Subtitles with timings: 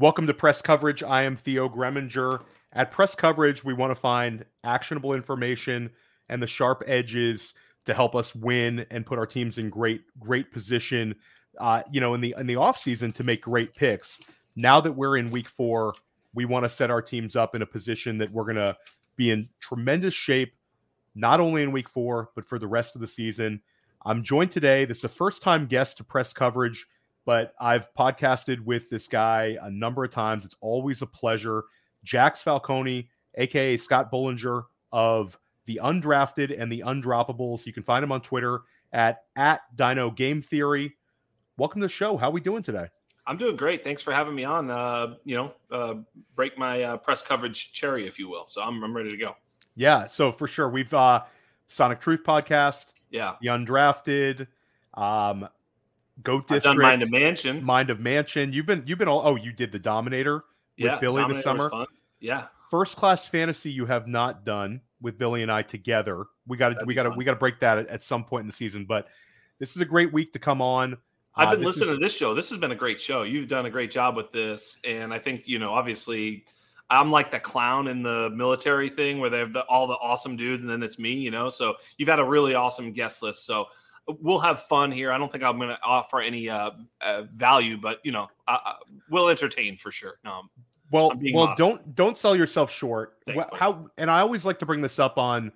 [0.00, 1.02] Welcome to Press Coverage.
[1.02, 2.40] I am Theo Gremminger.
[2.72, 5.90] At Press Coverage, we want to find actionable information
[6.30, 7.52] and the sharp edges
[7.84, 11.16] to help us win and put our teams in great, great position.
[11.58, 14.18] Uh, you know, in the in the off season to make great picks.
[14.56, 15.92] Now that we're in week four,
[16.32, 18.78] we want to set our teams up in a position that we're going to
[19.16, 20.54] be in tremendous shape,
[21.14, 23.60] not only in week four, but for the rest of the season.
[24.06, 24.86] I'm joined today.
[24.86, 26.86] This is a first time guest to press coverage,
[27.30, 30.44] but I've podcasted with this guy a number of times.
[30.44, 31.62] It's always a pleasure.
[32.02, 37.66] Jax Falcone, aka Scott Boulanger of the Undrafted and the Undroppables.
[37.66, 38.62] You can find him on Twitter
[38.92, 40.96] at at Dyno Game Theory.
[41.56, 42.16] Welcome to the show.
[42.16, 42.88] How are we doing today?
[43.28, 43.84] I'm doing great.
[43.84, 44.68] Thanks for having me on.
[44.68, 45.94] Uh, you know, uh,
[46.34, 48.48] break my uh, press coverage cherry, if you will.
[48.48, 49.36] So I'm, I'm ready to go.
[49.76, 50.06] Yeah.
[50.06, 51.22] So for sure, we've uh,
[51.68, 52.86] Sonic Truth podcast.
[53.12, 53.36] Yeah.
[53.40, 54.48] The Undrafted.
[54.94, 55.48] Um,
[56.22, 56.66] Goat District.
[56.66, 57.64] I've done Mind of Mansion.
[57.64, 58.52] Mind of Mansion.
[58.52, 59.22] You've been you've been all.
[59.24, 60.44] Oh, you did the Dominator with
[60.76, 61.86] yeah, Billy Dominator this summer.
[62.20, 62.46] Yeah.
[62.70, 66.26] First class fantasy you have not done with Billy and I together.
[66.46, 68.42] We got to we got to we got to break that at, at some point
[68.42, 68.84] in the season.
[68.84, 69.08] But
[69.58, 70.96] this is a great week to come on.
[71.34, 72.34] I've Uh, been listening is- to this show.
[72.34, 73.22] This has been a great show.
[73.22, 75.72] You've done a great job with this, and I think you know.
[75.72, 76.44] Obviously,
[76.90, 80.36] I'm like the clown in the military thing where they have the, all the awesome
[80.36, 81.14] dudes, and then it's me.
[81.14, 83.46] You know, so you've had a really awesome guest list.
[83.46, 83.66] So
[84.20, 85.12] we'll have fun here.
[85.12, 88.58] I don't think I'm going to offer any uh, uh, value, but you know, I,
[88.64, 88.74] I,
[89.10, 90.14] we'll entertain for sure.
[90.24, 90.42] No,
[90.90, 91.58] Well, well, modest.
[91.58, 93.18] don't don't sell yourself short.
[93.26, 93.56] Thanks, buddy.
[93.58, 95.52] How and I always like to bring this up on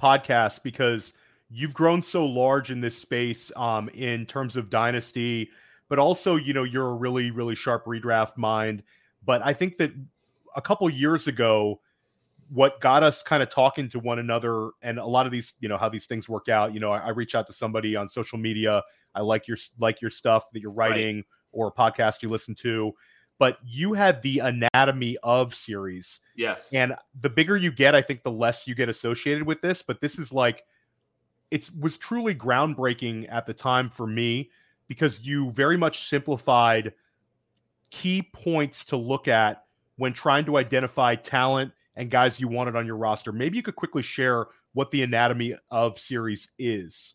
[0.00, 1.14] podcasts because
[1.50, 5.50] you've grown so large in this space um, in terms of dynasty,
[5.88, 8.82] but also you know you're a really really sharp redraft mind.
[9.24, 9.92] But I think that
[10.56, 11.80] a couple years ago,
[12.50, 15.68] what got us kind of talking to one another, and a lot of these, you
[15.68, 16.74] know, how these things work out.
[16.74, 18.82] You know, I, I reach out to somebody on social media.
[19.14, 20.90] I like your like your stuff that you're Right.
[20.90, 22.92] writing or a podcast you listen to
[23.38, 28.22] but you had the anatomy of series yes, and the bigger you get i think
[28.22, 30.64] the less you get associated with this but this is like
[31.50, 34.50] it was truly groundbreaking at the time for me
[34.86, 36.92] because you very much simplified
[37.90, 39.64] key points to look at
[39.96, 43.76] when trying to identify talent and guys you wanted on your roster maybe you could
[43.76, 47.14] quickly share what the anatomy of series is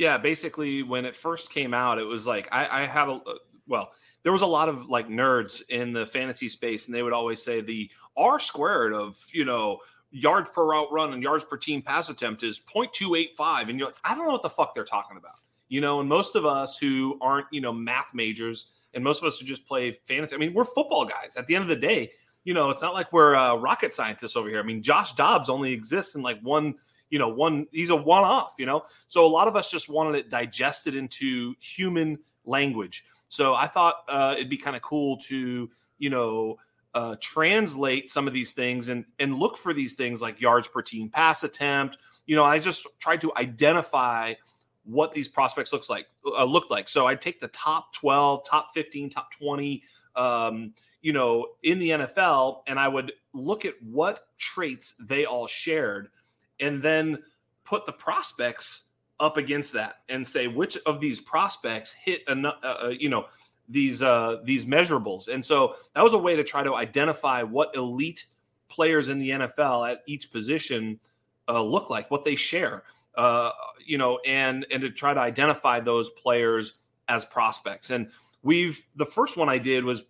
[0.00, 3.34] Yeah, basically, when it first came out, it was like I, I had a uh,
[3.66, 3.92] well,
[4.22, 7.42] there was a lot of like nerds in the fantasy space, and they would always
[7.42, 9.78] say the R squared of you know
[10.10, 13.96] yards per route run and yards per team pass attempt is 0.285, and you're like,
[14.02, 15.36] I don't know what the fuck they're talking about,
[15.68, 16.00] you know.
[16.00, 19.44] And most of us who aren't you know math majors, and most of us who
[19.44, 21.36] just play fantasy, I mean, we're football guys.
[21.36, 22.10] At the end of the day,
[22.44, 24.60] you know, it's not like we're uh, rocket scientists over here.
[24.60, 26.74] I mean, Josh Dobbs only exists in like one
[27.10, 28.82] you know one he's a one off you know?
[29.08, 33.04] So a lot of us just wanted it digested into human language.
[33.28, 35.68] So i thought uh, it'd be kind of cool to
[35.98, 36.58] you know
[36.94, 40.82] uh, translate some of these things and and look for these things like yards per
[40.82, 41.98] team pass attempt.
[42.26, 44.34] You know i just tried to identify
[44.84, 46.88] what these prospects looks like uh, looked like.
[46.88, 49.82] So i'd take the top 12 top 15 top 20
[50.16, 55.46] um, you know in the nfl and i would look at what traits they all
[55.46, 56.08] shared
[56.60, 57.18] and then
[57.64, 58.90] put the prospects
[59.20, 63.26] up against that and say which of these prospects hit enough, uh, uh, you know,
[63.68, 65.28] these uh, these measurables.
[65.28, 68.26] And so that was a way to try to identify what elite
[68.68, 70.98] players in the NFL at each position
[71.48, 72.84] uh, look like, what they share,
[73.16, 73.50] uh,
[73.84, 76.74] you know, and and to try to identify those players
[77.08, 77.90] as prospects.
[77.90, 78.08] And
[78.42, 80.02] we've the first one I did was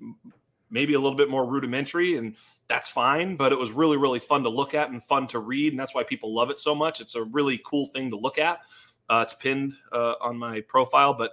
[0.71, 2.37] maybe a little bit more rudimentary and
[2.69, 5.73] that's fine but it was really really fun to look at and fun to read
[5.73, 7.01] and that's why people love it so much.
[7.01, 8.61] It's a really cool thing to look at.
[9.09, 11.33] Uh, it's pinned uh, on my profile but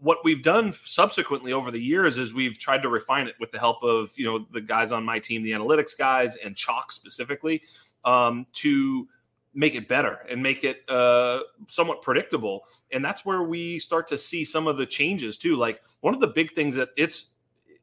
[0.00, 3.58] what we've done subsequently over the years is we've tried to refine it with the
[3.58, 7.62] help of you know the guys on my team the analytics guys and chalk specifically
[8.04, 9.06] um, to
[9.54, 12.64] make it better and make it uh, somewhat predictable.
[12.90, 15.56] And that's where we start to see some of the changes too.
[15.56, 17.30] Like one of the big things that it's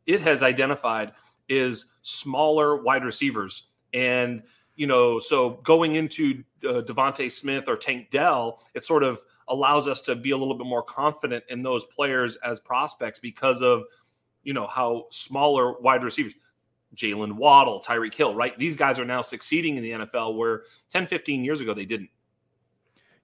[0.09, 1.11] it has identified
[1.49, 3.67] is smaller wide receivers.
[3.93, 4.41] And,
[4.75, 9.87] you know, so going into uh, DeVonta Smith or Tank Dell, it sort of allows
[9.87, 13.83] us to be a little bit more confident in those players as prospects because of,
[14.41, 16.33] you know, how smaller wide receivers,
[16.95, 18.57] Jaylen Waddle, Tyreek Hill, right?
[18.57, 22.09] These guys are now succeeding in the NFL where 10, 15 years ago they didn't.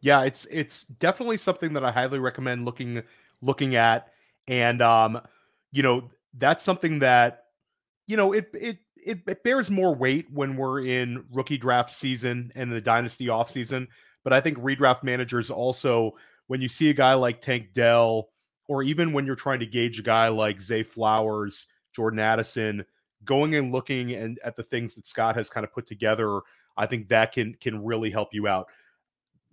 [0.01, 3.01] Yeah, it's it's definitely something that I highly recommend looking
[3.41, 4.13] looking at,
[4.47, 5.19] and um,
[5.71, 7.43] you know that's something that
[8.07, 12.51] you know it it it, it bears more weight when we're in rookie draft season
[12.55, 13.87] and the dynasty off season.
[14.23, 16.15] But I think redraft managers also,
[16.47, 18.29] when you see a guy like Tank Dell,
[18.67, 22.83] or even when you're trying to gauge a guy like Zay Flowers, Jordan Addison,
[23.23, 26.41] going and looking and at the things that Scott has kind of put together,
[26.75, 28.67] I think that can can really help you out.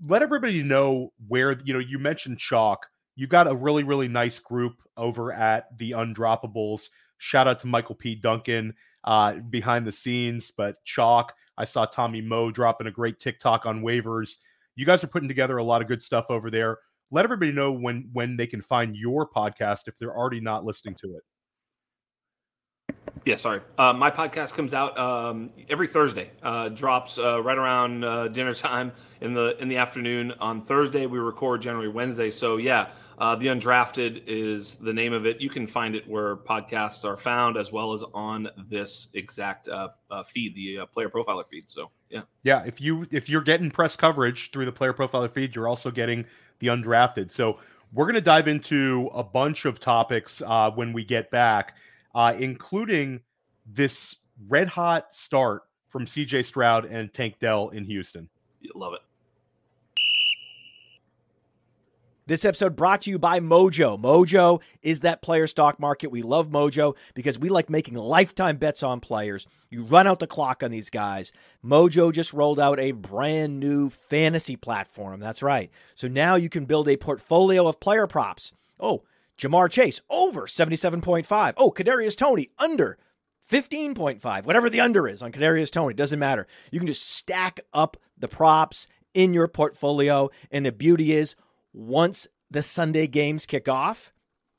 [0.06, 2.86] Let everybody know where you know you mentioned chalk.
[3.14, 6.88] You've got a really really nice group over at the Undroppables.
[7.18, 8.14] Shout out to Michael P.
[8.14, 8.74] Duncan
[9.04, 11.34] uh, behind the scenes, but chalk.
[11.56, 14.36] I saw Tommy Moe dropping a great TikTok on waivers.
[14.74, 16.78] You guys are putting together a lot of good stuff over there.
[17.10, 20.94] Let everybody know when when they can find your podcast if they're already not listening
[21.02, 21.22] to it.
[23.24, 23.60] Yeah, sorry.
[23.78, 26.30] Uh, my podcast comes out um, every Thursday.
[26.42, 28.90] Uh, drops uh, right around uh, dinner time
[29.20, 31.06] in the in the afternoon on Thursday.
[31.06, 32.32] We record generally Wednesday.
[32.32, 35.40] So yeah, uh, the Undrafted is the name of it.
[35.40, 39.90] You can find it where podcasts are found, as well as on this exact uh,
[40.26, 41.70] feed, the Player Profiler feed.
[41.70, 42.64] So yeah, yeah.
[42.64, 46.26] If you if you're getting press coverage through the Player Profiler feed, you're also getting
[46.58, 47.30] the Undrafted.
[47.30, 47.60] So
[47.92, 50.42] we're to dive into a bunch of topics
[50.74, 51.76] when we get back
[52.14, 53.20] uh, including
[53.66, 54.16] this
[54.48, 58.28] red hot start from CJ Stroud and Tank Dell in Houston.
[58.60, 59.00] You Love it.
[62.24, 64.00] This episode brought to you by Mojo.
[64.00, 66.12] Mojo is that player stock market.
[66.12, 69.44] We love Mojo because we like making lifetime bets on players.
[69.70, 71.32] You run out the clock on these guys.
[71.64, 75.18] Mojo just rolled out a brand new fantasy platform.
[75.18, 75.68] That's right.
[75.96, 78.52] So now you can build a portfolio of player props.
[78.78, 79.02] Oh,
[79.42, 81.54] Ja'Marr Chase over 77.5.
[81.56, 82.98] Oh, Kadarius Toney under
[83.50, 84.44] 15.5.
[84.44, 86.46] Whatever the under is on Kadarius Toney, doesn't matter.
[86.70, 91.34] You can just stack up the props in your portfolio and the beauty is
[91.72, 94.12] once the Sunday games kick off,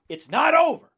[0.09, 0.91] it's not over.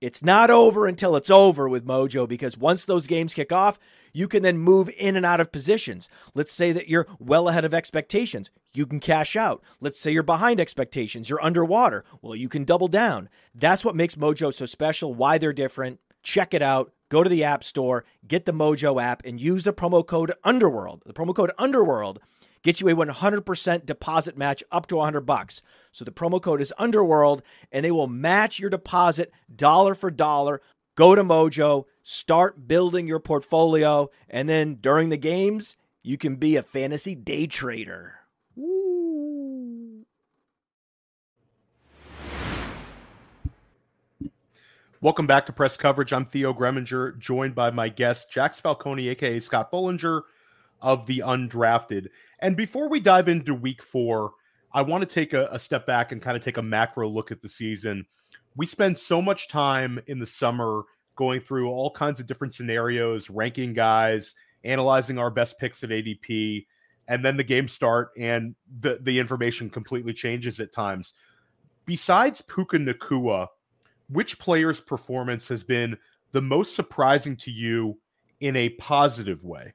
[0.00, 3.78] It's not over until it's over with Mojo because once those games kick off,
[4.12, 6.08] you can then move in and out of positions.
[6.34, 8.50] Let's say that you're well ahead of expectations.
[8.76, 9.62] You can cash out.
[9.80, 11.30] Let's say you're behind expectations.
[11.30, 12.04] You're underwater.
[12.20, 13.30] Well, you can double down.
[13.54, 15.98] That's what makes Mojo so special, why they're different.
[16.22, 16.92] Check it out.
[17.08, 21.04] Go to the App Store, get the Mojo app, and use the promo code Underworld.
[21.06, 22.18] The promo code Underworld
[22.62, 25.62] gets you a 100% deposit match up to 100 bucks.
[25.92, 27.42] So the promo code is Underworld
[27.72, 30.60] and they will match your deposit dollar for dollar.
[30.96, 36.56] Go to Mojo, start building your portfolio, and then during the games, you can be
[36.56, 38.15] a fantasy day trader.
[45.06, 46.12] Welcome back to press coverage.
[46.12, 50.24] I'm Theo Gremminger, joined by my guest, Jax Falcone, aka Scott Boulanger
[50.82, 52.08] of the Undrafted.
[52.40, 54.32] And before we dive into week four,
[54.72, 57.30] I want to take a, a step back and kind of take a macro look
[57.30, 58.04] at the season.
[58.56, 60.82] We spend so much time in the summer
[61.14, 66.66] going through all kinds of different scenarios, ranking guys, analyzing our best picks at ADP,
[67.06, 71.14] and then the games start and the, the information completely changes at times.
[71.84, 73.46] Besides Puka Nacua,
[74.08, 75.96] which player's performance has been
[76.32, 77.98] the most surprising to you
[78.40, 79.72] in a positive way?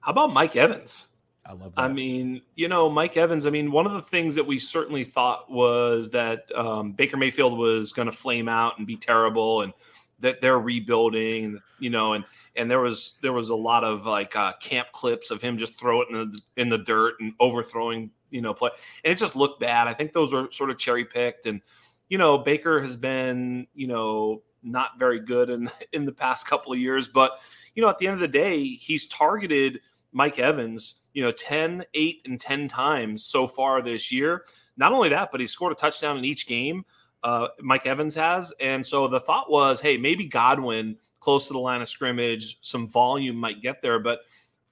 [0.00, 1.08] How about Mike Evans?
[1.44, 1.82] I love that.
[1.82, 5.04] I mean, you know, Mike Evans, I mean, one of the things that we certainly
[5.04, 9.72] thought was that um, Baker Mayfield was going to flame out and be terrible and
[10.20, 12.24] that they're rebuilding, you know, and
[12.56, 15.78] and there was there was a lot of like uh, camp clips of him just
[15.78, 18.70] throw it in the in the dirt and overthrowing, you know, play,
[19.04, 19.88] and it just looked bad.
[19.88, 21.60] I think those are sort of cherry picked, and
[22.08, 26.72] you know, Baker has been, you know, not very good in in the past couple
[26.72, 27.38] of years, but
[27.74, 29.80] you know, at the end of the day, he's targeted
[30.12, 34.44] Mike Evans you know 10 8 and 10 times so far this year.
[34.76, 36.84] Not only that but he scored a touchdown in each game
[37.24, 38.52] uh, mike evans has.
[38.60, 42.86] And so the thought was hey maybe godwin close to the line of scrimmage some
[42.86, 44.20] volume might get there but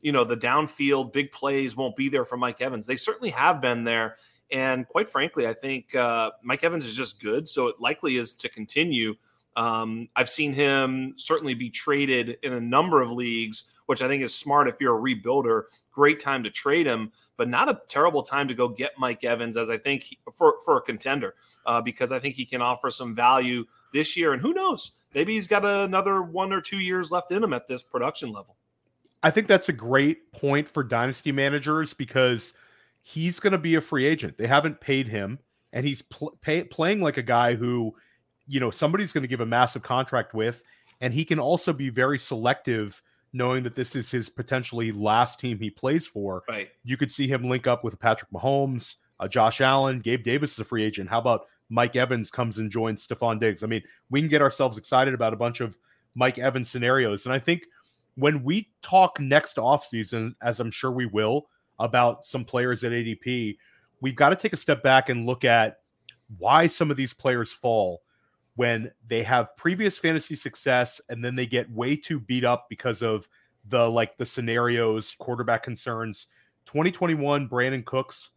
[0.02, 2.86] you know the downfield big plays won't be there for mike evans.
[2.86, 4.16] They certainly have been there
[4.54, 8.32] and quite frankly i think uh, mike evans is just good so it likely is
[8.32, 9.14] to continue
[9.56, 14.22] um, i've seen him certainly be traded in a number of leagues which I think
[14.22, 15.64] is smart if you're a rebuilder.
[15.92, 19.56] Great time to trade him, but not a terrible time to go get Mike Evans,
[19.56, 21.34] as I think he, for for a contender,
[21.66, 24.32] uh, because I think he can offer some value this year.
[24.32, 27.68] And who knows, maybe he's got another one or two years left in him at
[27.68, 28.56] this production level.
[29.22, 32.52] I think that's a great point for dynasty managers because
[33.04, 34.38] he's going to be a free agent.
[34.38, 35.38] They haven't paid him,
[35.72, 37.94] and he's pl- pay, playing like a guy who,
[38.48, 40.62] you know, somebody's going to give a massive contract with,
[41.02, 43.00] and he can also be very selective
[43.34, 46.44] knowing that this is his potentially last team he plays for.
[46.48, 46.70] Right.
[46.82, 50.60] You could see him link up with Patrick Mahomes, uh, Josh Allen, Gabe Davis is
[50.60, 51.10] a free agent.
[51.10, 53.62] How about Mike Evans comes and joins Stefon Diggs?
[53.62, 55.76] I mean, we can get ourselves excited about a bunch of
[56.14, 57.26] Mike Evans scenarios.
[57.26, 57.64] And I think
[58.14, 63.56] when we talk next offseason, as I'm sure we will, about some players at ADP,
[64.00, 65.78] we've got to take a step back and look at
[66.38, 68.02] why some of these players fall.
[68.56, 73.02] when they have previous fantasy success and then they get way too beat up because
[73.02, 73.28] of
[73.68, 76.28] the like the scenarios, quarterback concerns.
[76.66, 78.30] 2021, Brandin Cooks,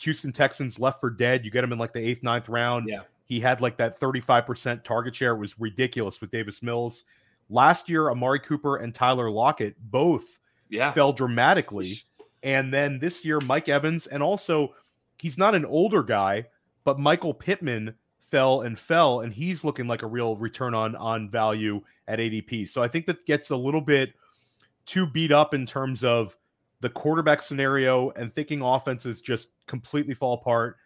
[0.00, 1.44] Houston Texans left for dead.
[1.44, 2.88] You get him in like the eighth, ninth round.
[2.88, 3.00] Yeah.
[3.26, 7.04] He had like that 35% target share, it was ridiculous with Davis Mills.
[7.50, 10.38] Last year, Amari Cooper and Tyler Lockett both
[10.70, 10.92] Yeah.
[10.92, 12.00] fell dramatically.
[12.42, 14.74] And then this year, Mike Evans, and also
[15.18, 16.46] he's not an older guy,
[16.84, 21.30] but Michael Pittman fell and fell, and he's looking like a real return on on
[21.30, 22.68] value at ADP.
[22.68, 24.14] So I think that gets a little bit
[24.86, 26.36] too beat up in terms of
[26.80, 30.76] the quarterback scenario and thinking offenses just completely fall apart.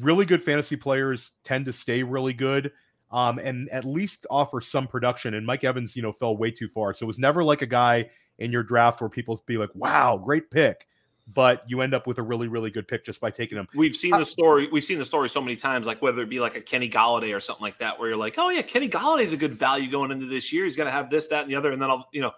[0.00, 2.70] Really good fantasy players tend to stay really good.
[3.10, 5.34] Um, and at least offer some production.
[5.34, 6.94] And Mike Evans, you know, fell way too far.
[6.94, 10.16] So it was never like a guy in your draft where people be like, wow,
[10.16, 10.86] great pick.
[11.34, 13.68] But you end up with a really, really good pick just by taking him.
[13.74, 14.68] We've seen uh, the story.
[14.72, 17.36] We've seen the story so many times, like whether it be like a Kenny Golladay
[17.36, 20.10] or something like that, where you're like, oh yeah, Kenny Golladay's a good value going
[20.10, 20.64] into this year.
[20.64, 22.32] He's going to have this, that, and the other, and then I'll, you know,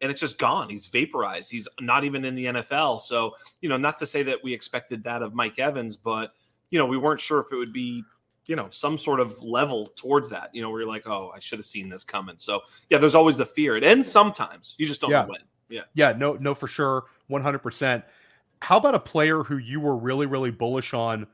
[0.00, 0.68] and it's just gone.
[0.68, 1.50] He's vaporized.
[1.50, 3.00] He's not even in the NFL.
[3.00, 6.34] So you know, not to say that we expected that of Mike Evans, but
[6.70, 8.02] you know, we weren't sure if it would be,
[8.46, 10.50] you know, some sort of level towards that.
[10.52, 12.34] You know, where you're like, oh, I should have seen this coming.
[12.38, 12.60] So
[12.90, 13.76] yeah, there's always the fear.
[13.76, 14.74] It ends sometimes.
[14.76, 15.22] You just don't Yeah.
[15.22, 15.40] know when.
[15.70, 15.82] Yeah.
[15.94, 18.04] Yeah, no, no, for sure, one hundred percent.
[18.60, 21.26] How about a player who you were really, really bullish on,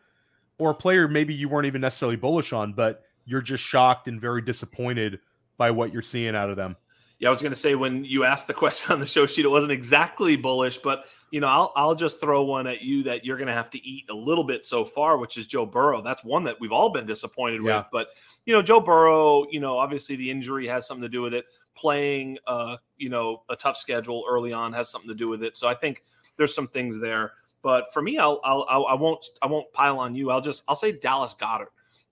[0.58, 4.20] or a player maybe you weren't even necessarily bullish on, but you're just shocked and
[4.20, 5.20] very disappointed
[5.56, 6.76] by what you're seeing out of them?
[7.18, 9.44] Yeah, I was going to say when you asked the question on the show sheet,
[9.44, 13.24] it wasn't exactly bullish, but you know, I'll I'll just throw one at you that
[13.26, 16.00] you're going to have to eat a little bit so far, which is Joe Burrow.
[16.02, 17.78] That's one that we've all been disappointed Yeah.
[17.78, 17.86] with.
[17.92, 18.08] But
[18.46, 21.44] you know, Joe Burrow, you know, obviously the injury has something to do with it.
[21.76, 25.58] Playing, uh, you know, a tough schedule early on has something to do with it.
[25.58, 26.02] So I think
[26.40, 27.32] there's some things there.
[27.62, 30.30] But for me, I'll I'll I'll- I won't I won't pile on you.
[30.30, 31.66] I'll just I'll say Dallas Goedert.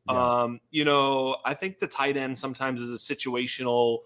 [0.06, 0.42] Yeah.
[0.42, 4.00] Um, you know, I think the tight end sometimes is a situational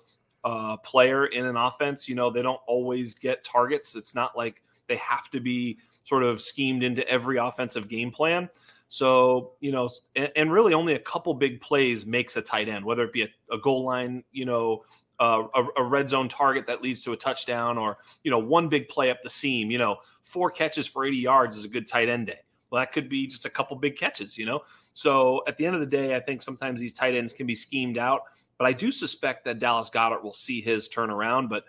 [0.45, 2.09] uh, player in an offense.
[2.09, 3.97] You know, they don't always get targets.
[3.97, 8.49] It's not like they have to be sort of schemed into every offensive game plan.
[8.89, 12.85] So, you know, and, and really only a couple big plays makes a tight end,
[12.85, 14.85] whether it be a, a goal line, you know,
[15.19, 18.69] uh, a, a red zone target that leads to a touchdown or, you know, one
[18.69, 21.87] big play up the seam, you know, four catches for 80 yards is a good
[21.87, 22.39] tight end day.
[22.71, 24.63] Well, that could be just a couple big catches, you know?
[24.95, 27.55] So at the end of the day, I think sometimes these tight ends can be
[27.55, 28.23] schemed out.
[28.59, 31.49] But I do suspect that Dallas Goedert will see his turnaround.
[31.49, 31.65] But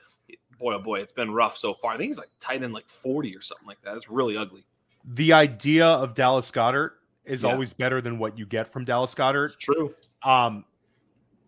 [0.60, 1.94] boy, oh boy, it's been rough so far.
[1.94, 3.98] I think he's like tight end like 40 or something like that.
[3.98, 4.64] It's really ugly.
[5.04, 6.92] The idea of Dallas Goedert
[7.26, 7.52] is Yeah.
[7.52, 9.46] always better than what you get from Dallas Goedert.
[9.48, 9.94] It's true.
[10.24, 10.64] um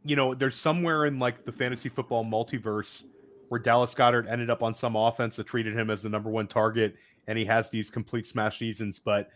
[0.03, 3.03] you know there's somewhere in like the fantasy football multiverse
[3.49, 6.47] where Dallas Goedert ended up on some offense that treated him as the number one
[6.47, 6.95] target
[7.27, 8.99] and he has these complete smash seasons.
[8.99, 9.29] But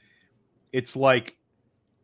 [0.71, 1.37] it's like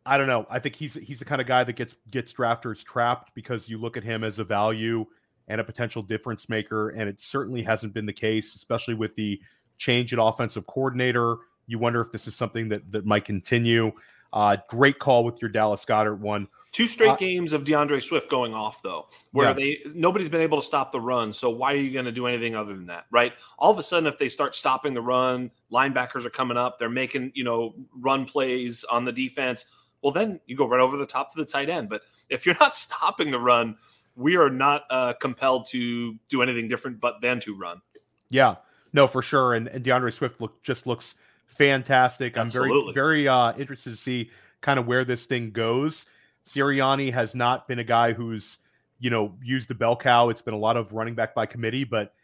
[0.04, 0.46] I don't know.
[0.48, 3.78] I think he's he's the kind of guy that gets gets drafters trapped because you
[3.78, 5.04] look at him as a value
[5.48, 9.40] and a potential difference maker and it certainly hasn't been the case especially with the
[9.78, 11.36] change in offensive coordinator.
[11.66, 13.92] You wonder if this is something that that might continue.
[14.32, 18.28] Uh great call with your Dallas Goedert one Two straight Uh, games of DeAndre Swift
[18.28, 19.52] going off though, where Yeah.
[19.54, 21.32] they nobody's been able to stop the run.
[21.32, 23.32] So why are you going to do anything other than that, right?
[23.58, 26.90] All of a sudden, if they start stopping the run, linebackers are coming up, they're
[26.90, 29.64] making you know run plays on the defense.
[30.02, 31.88] Well, then you go right over the top to the tight end.
[31.88, 33.78] But if you're not stopping the run,
[34.14, 37.80] we are not uh, compelled to do anything different but then to run.
[38.28, 38.56] Yeah,
[38.92, 39.54] no, for sure.
[39.54, 41.14] And, and DeAndre Swift look just looks
[41.46, 42.36] fantastic.
[42.36, 44.30] I'm very, very uh, interested to see
[44.60, 46.04] kind of where this thing goes.
[46.46, 48.58] Sirianni has not been a guy who's,
[48.98, 50.28] you know, used the bell cow.
[50.28, 52.14] It's been a lot of running back by committee, but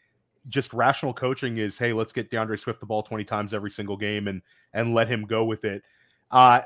[0.49, 3.97] just rational coaching is, hey, let's get DeAndre Swift the ball 20 times every single
[3.97, 5.83] game and and let him go with it.
[6.31, 6.63] Uh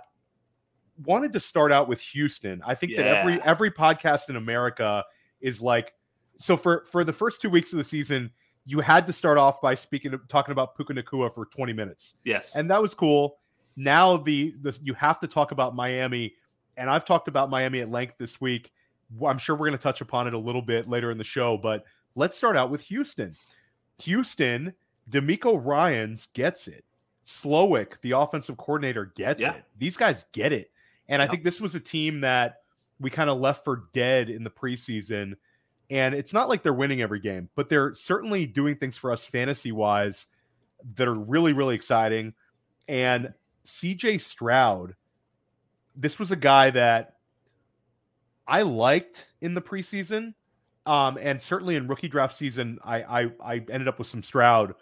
[1.05, 2.63] wanted to start out with Houston.
[2.65, 5.05] I think that every every podcast in America
[5.41, 5.95] is like
[6.39, 8.31] so for for the first two weeks of the season,
[8.65, 12.15] you had to start off by speaking talking about Puka Nacua for 20 minutes.
[12.25, 13.39] Yes, And that was cool.
[13.77, 16.35] Now the, the you have to talk about Miami,
[16.77, 18.73] and I've talked about Miami at length this week.
[19.25, 21.57] I'm sure we're going to touch upon it a little bit later in the show,
[21.57, 23.35] but let's start out with Houston.
[24.01, 24.75] Houston,
[25.11, 26.85] DeMeco Ryans gets it.
[27.25, 29.55] Slowik, the offensive coordinator, gets Yeah.
[29.55, 29.65] it.
[29.79, 30.71] These guys get it.
[31.09, 32.63] And I think this was a team that
[32.99, 35.35] we kind of left for dead in the preseason.
[35.91, 39.25] And it's not like they're winning every game, but they're certainly doing things for us
[39.25, 40.27] fantasy wise
[40.97, 42.35] that are really, really exciting.
[42.89, 43.33] And
[43.65, 44.95] CJ Stroud,
[45.97, 47.17] this was a guy that
[48.47, 50.35] I liked in the preseason.
[50.85, 54.75] Um, and certainly in rookie draft season, I, I I ended up with some Stroud,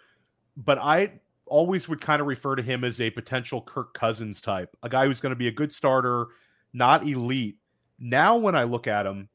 [0.55, 4.75] but I always would kind of refer to him as a potential Kirk Cousins type,
[4.83, 6.27] a guy who's going to be a good starter,
[6.73, 7.57] not elite.
[7.97, 9.29] Now, when I look at him,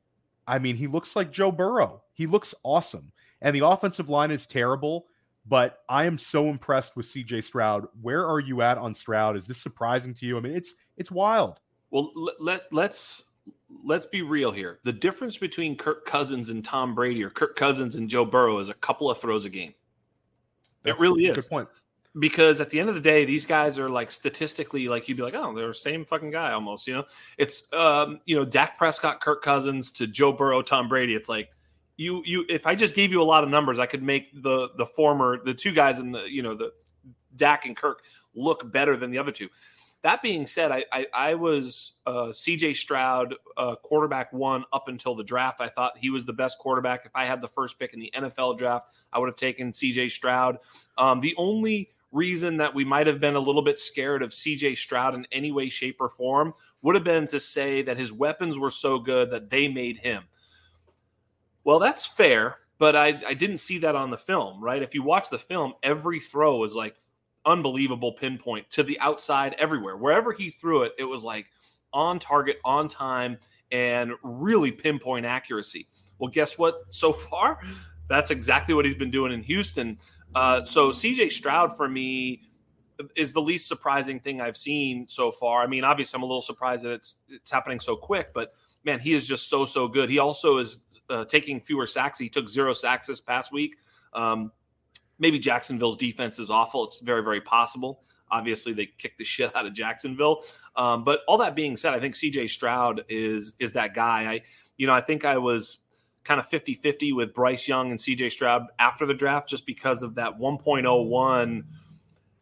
[0.47, 2.03] I mean, he looks like Joe Burrow.
[2.13, 3.13] He looks awesome.
[3.43, 5.07] And the offensive line is terrible,
[5.47, 7.87] but I am so impressed with CJ Stroud.
[8.03, 9.37] Where are you at on Stroud?
[9.37, 10.37] Is this surprising to you?
[10.37, 11.61] I mean, it's it's wild.
[11.91, 13.25] Well, let, let's
[13.85, 14.81] let's be real here.
[14.85, 18.69] The difference between Kirk Cousins and Tom Brady or Kirk Cousins and Joe Burrow is
[18.69, 19.75] a couple of throws a game.
[20.83, 21.37] That's it really is.
[21.37, 21.69] Good point.
[22.19, 25.23] Because at the end of the day, these guys are like statistically, like you'd be
[25.23, 26.89] like, oh, they're the same fucking guy almost.
[26.89, 27.05] You know,
[27.39, 31.15] it's um, you know, Dak Prescott, Kirk Cousins to Joe Burrow, Tom Brady.
[31.15, 31.53] It's like
[31.97, 34.71] you you if I just gave you a lot of numbers, I could make the
[34.77, 36.73] the former the two guys in the you know the
[37.37, 38.03] Dak and Kirk
[38.35, 39.49] look better than the other two.
[40.03, 42.75] That being said, I I, I was uh, C.J.
[42.75, 45.61] Stroud uh, quarterback one up until the draft.
[45.61, 47.05] I thought he was the best quarterback.
[47.05, 50.09] If I had the first pick in the NFL draft, I would have taken C.J.
[50.09, 50.59] Stroud.
[50.97, 54.77] Um, the only reason that we might have been a little bit scared of CJ
[54.77, 58.59] Stroud in any way, shape, or form would have been to say that his weapons
[58.59, 60.25] were so good that they made him.
[61.63, 64.83] Well, that's fair, but I, I didn't see that on the film, right?
[64.83, 66.97] If you watch the film, every throw was like
[67.47, 69.97] unbelievable pinpoint to the outside everywhere.
[69.97, 71.47] Wherever he threw it, it was like
[71.93, 73.39] on target, on time,
[73.73, 75.89] and really pinpoint accuracy.
[76.19, 76.83] Well, guess what?
[76.91, 77.61] So far,
[78.09, 79.99] that's exactly what he's been doing in Houston.
[80.35, 82.43] Uh, so CJ Stroud for me
[83.17, 85.63] is the least surprising thing I've seen so far.
[85.63, 88.53] I mean, obviously, I'm a little surprised that it's it's happening so quick, but
[88.85, 90.11] man, he is just so so good.
[90.11, 90.79] He also is
[91.09, 92.19] uh, taking fewer sacks.
[92.19, 93.77] He took zero sacks this past week.
[94.13, 94.53] Um,
[95.21, 96.85] maybe Jacksonville's defense is awful.
[96.85, 98.03] It's very, very possible.
[98.33, 100.43] Obviously, they kicked the shit out of Jacksonville.
[100.75, 104.33] Um, but all that being said, I think CJ Stroud is is that guy.
[104.33, 104.43] I,
[104.77, 105.79] you know, I think I was
[106.25, 110.03] kind of 50 50 with Bryce Young and CJ Stroud after the draft just because
[110.03, 111.65] of that 1.01.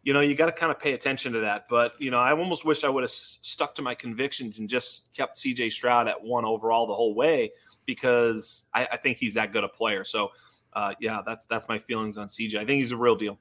[0.04, 1.66] You know, you got to kind of pay attention to that.
[1.68, 5.14] But, you know, I almost wish I would have stuck to my convictions and just
[5.14, 7.50] kept CJ Stroud at one overall the whole way
[7.84, 10.04] because I, I think he's that good a player.
[10.04, 10.30] So,
[10.78, 12.54] uh, yeah, that's that's my feelings on CJ.
[12.54, 13.36] I think he's a real deal.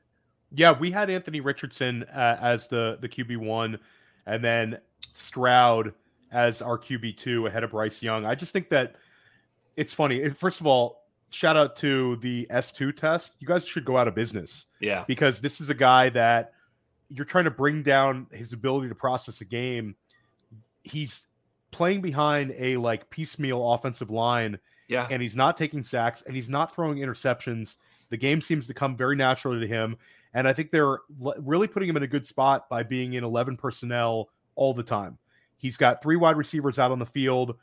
[0.52, 3.78] Yeah, we had Anthony Richardson uh, as the the QB one,
[4.26, 4.80] and then
[5.14, 5.94] Stroud
[6.32, 8.26] as our QB two ahead of Bryce Young.
[8.26, 8.96] I just think that
[9.76, 10.28] it's funny.
[10.32, 13.36] First of all, shout out to the S two test.
[13.40, 14.66] You guys should go out of business.
[14.80, 16.54] Yeah, because this is a guy that
[17.10, 19.96] you're trying to bring down his ability to process a game.
[20.82, 21.28] He's
[21.70, 25.08] playing behind a like piecemeal offensive line yeah.
[25.10, 27.78] And he's not taking sacks and he's not throwing interceptions.
[28.10, 29.98] The game seems to come very naturally to him.
[30.34, 31.00] And I think they're
[31.40, 35.18] really putting him in a good spot by being in 11 personnel all the time.
[35.58, 37.58] He's got three wide receivers out on the field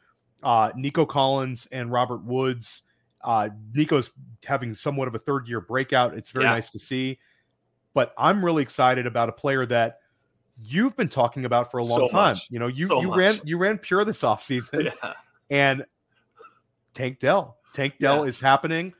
[0.45, 2.83] uh, Nico Collins and Robert Woods.
[3.23, 4.11] Uh, Nico's
[4.45, 6.15] having somewhat of a third year breakout.
[6.15, 6.53] It's very yeah.
[6.53, 7.19] nice to see.
[7.95, 10.01] But I'm really excited about a player that
[10.63, 12.33] you've been talking about for a long so time.
[12.33, 12.49] Much.
[12.51, 14.93] You know, you, so you ran you ran pure this offseason.
[15.03, 15.13] Yeah.
[15.51, 15.85] And
[16.95, 17.59] Tank Dell.
[17.73, 18.29] Tank Dell yeah.
[18.31, 18.95] is happening.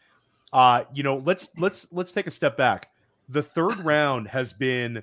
[0.53, 2.91] Uh, you know, let's let's let's take a step back.
[3.29, 5.03] The third round has been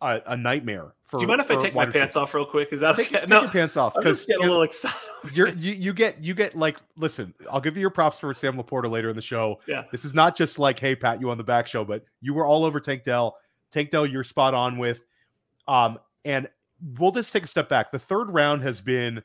[0.00, 0.94] a, a nightmare.
[1.04, 2.72] For, Do you mind if I take my pants off real quick?
[2.72, 3.20] Is that take, okay?
[3.20, 4.96] Take no, your pants off because get a little excited.
[5.32, 7.34] you're, you you get you get like listen.
[7.50, 9.60] I'll give you your props for Sam LaPorta later in the show.
[9.66, 12.34] Yeah, this is not just like hey Pat you on the back show, but you
[12.34, 13.36] were all over Tank Dell.
[13.70, 15.04] Tank Dell, you're spot on with.
[15.68, 16.48] Um, and
[16.98, 17.92] we'll just take a step back.
[17.92, 19.22] The third round has been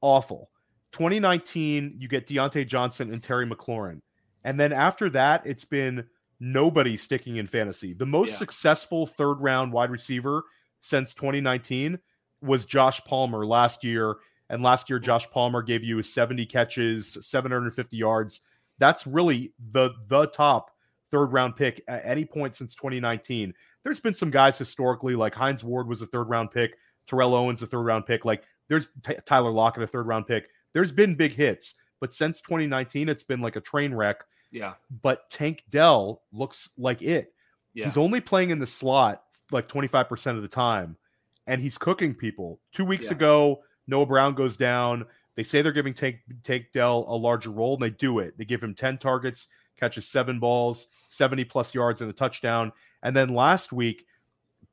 [0.00, 0.50] awful.
[0.92, 4.00] 2019, you get Diontae Johnson and Terry McLaurin.
[4.44, 6.06] And then after that, it's been
[6.40, 7.92] nobody sticking in fantasy.
[7.92, 8.38] The most yeah.
[8.38, 10.44] successful third round wide receiver
[10.80, 11.98] since 2019
[12.42, 14.16] was Josh Palmer last year.
[14.48, 18.40] And last year, Josh Palmer gave you 70 catches, 750 yards.
[18.78, 20.70] That's really the the top
[21.10, 23.52] third round pick at any point since 2019.
[23.82, 27.62] There's been some guys historically, like Hines Ward was a third round pick, Terrell Owens
[27.62, 30.48] a third round pick, like there's T- Tyler Lockett a third round pick.
[30.76, 34.24] There's been big hits, but since 2019, it's been like a train wreck.
[34.52, 34.74] Yeah.
[35.00, 37.32] But Tank Dell looks like it.
[37.72, 37.86] Yeah.
[37.86, 40.98] He's only playing in the slot like 25% of the time,
[41.46, 42.60] and he's cooking people.
[42.72, 43.12] Two weeks yeah.
[43.12, 45.06] ago, Noah Brown goes down.
[45.34, 48.36] They say they're giving Tank, Tank Dell a larger role, and they do it.
[48.36, 49.48] They give him 10 targets,
[49.80, 52.70] catches seven balls, 70 plus yards, and a touchdown.
[53.02, 54.04] And then last week,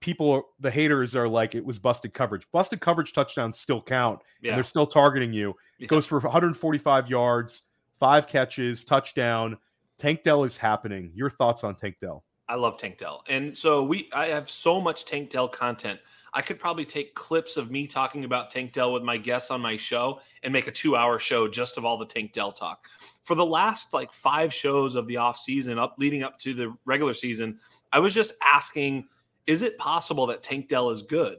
[0.04, 2.46] people, the haters are like, it was busted coverage.
[2.52, 4.52] Busted coverage touchdowns still count, yeah.
[4.52, 5.56] and they're still targeting you.
[5.80, 5.88] Yeah.
[5.88, 7.64] Goes for 145 yards,
[8.00, 9.58] five catches, touchdown.
[9.98, 11.12] Tank Dell is happening.
[11.16, 12.26] Your thoughts on Tank Dell?
[12.50, 13.24] I love Tank Dell.
[13.30, 16.00] And so we I have so much Tank Dell content.
[16.34, 19.62] I could probably take clips of me talking about Tank Dell with my guests on
[19.62, 22.88] my show and make a 2-hour show just of all the Tank Dell talk.
[23.24, 26.76] For the last like 5 shows of the off season up leading up to the
[26.86, 27.60] regular season,
[27.94, 29.06] I was just asking
[29.48, 31.38] is it possible that Tank Dell is good?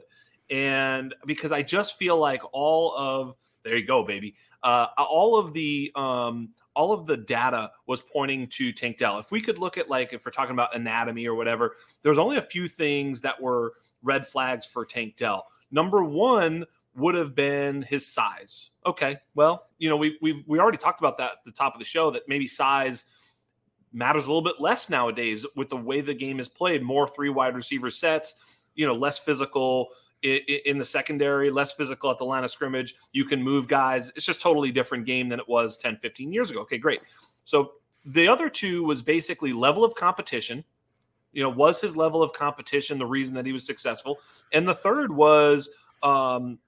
[0.49, 4.35] And because I just feel like all of There you go, baby.
[4.61, 9.17] Uh, all of the um, all of the data was pointing to Tank Dell.
[9.17, 12.37] If we could look at like if we're talking about anatomy or whatever, there's only
[12.37, 15.47] a few things that were red flags for Tank Dell.
[15.71, 16.65] Number one
[16.95, 18.69] would have been his size.
[18.85, 21.79] Okay, well, you know, we we we already talked about that at the top of
[21.79, 23.05] the show that maybe size
[23.95, 26.83] matters a little bit less nowadays with the way the game is played.
[26.83, 28.35] More three wide receiver sets,
[28.75, 29.89] you know, less physical
[30.21, 32.95] in the secondary, less physical at the line of scrimmage.
[33.11, 34.11] You can move guys.
[34.15, 36.61] It's just totally different game than it was 10, 15 years ago.
[36.61, 37.01] Okay, great.
[37.43, 37.73] So
[38.05, 40.63] the other two was basically level of competition.
[41.31, 44.19] You know, was his level of competition the reason that he was successful?
[44.51, 45.69] And the third was,
[46.01, 46.59] um,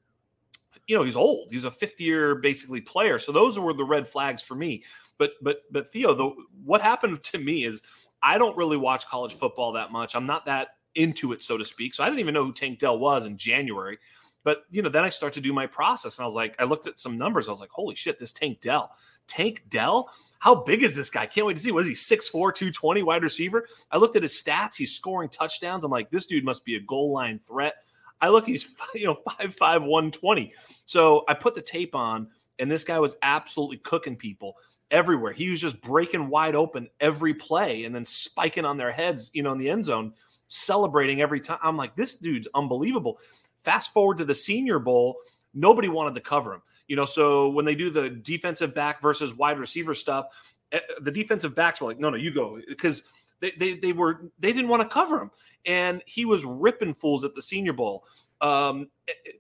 [0.87, 1.49] you know, he's old.
[1.51, 3.17] He's a fifth year basically player.
[3.17, 4.83] So those were the red flags for me.
[5.17, 6.31] But but but Theo, the
[6.63, 7.81] what happened to me is
[8.21, 10.15] I don't really watch college football that much.
[10.15, 11.93] I'm not that into it, so to speak.
[11.93, 13.97] So I didn't even know who Tank Dell was in January.
[14.43, 16.63] But you know, then I start to do my process, and I was like, I
[16.63, 17.47] looked at some numbers.
[17.47, 18.91] I was like, holy shit, this Tank Dell,
[19.27, 20.09] Tank Dell.
[20.39, 21.25] How big is this guy?
[21.25, 21.71] Can't wait to see.
[21.71, 23.65] Was he 6'4, 220 wide receiver?
[23.91, 24.75] I looked at his stats.
[24.75, 25.83] He's scoring touchdowns.
[25.83, 27.73] I'm like, this dude must be a goal line threat.
[28.21, 30.53] I look, he's you know 5'5, 120.
[30.85, 32.27] So I put the tape on,
[32.59, 34.55] and this guy was absolutely cooking people
[34.91, 35.33] everywhere.
[35.33, 39.43] He was just breaking wide open every play and then spiking on their heads, you
[39.43, 40.13] know, in the end zone
[40.47, 41.59] celebrating every time.
[41.61, 43.19] I'm like, this dude's unbelievable.
[43.63, 45.17] Fast forward to the Senior Bowl,
[45.53, 46.61] nobody wanted to cover him.
[46.87, 50.27] You know, so when they do the defensive back versus wide receiver stuff,
[50.71, 53.03] eh, the defensive backs were like, no, no, you go because
[53.41, 55.31] they, they, they were they didn't want to cover him,
[55.65, 58.05] and he was ripping fools at the Senior Bowl.
[58.39, 59.31] Um, eh, eh,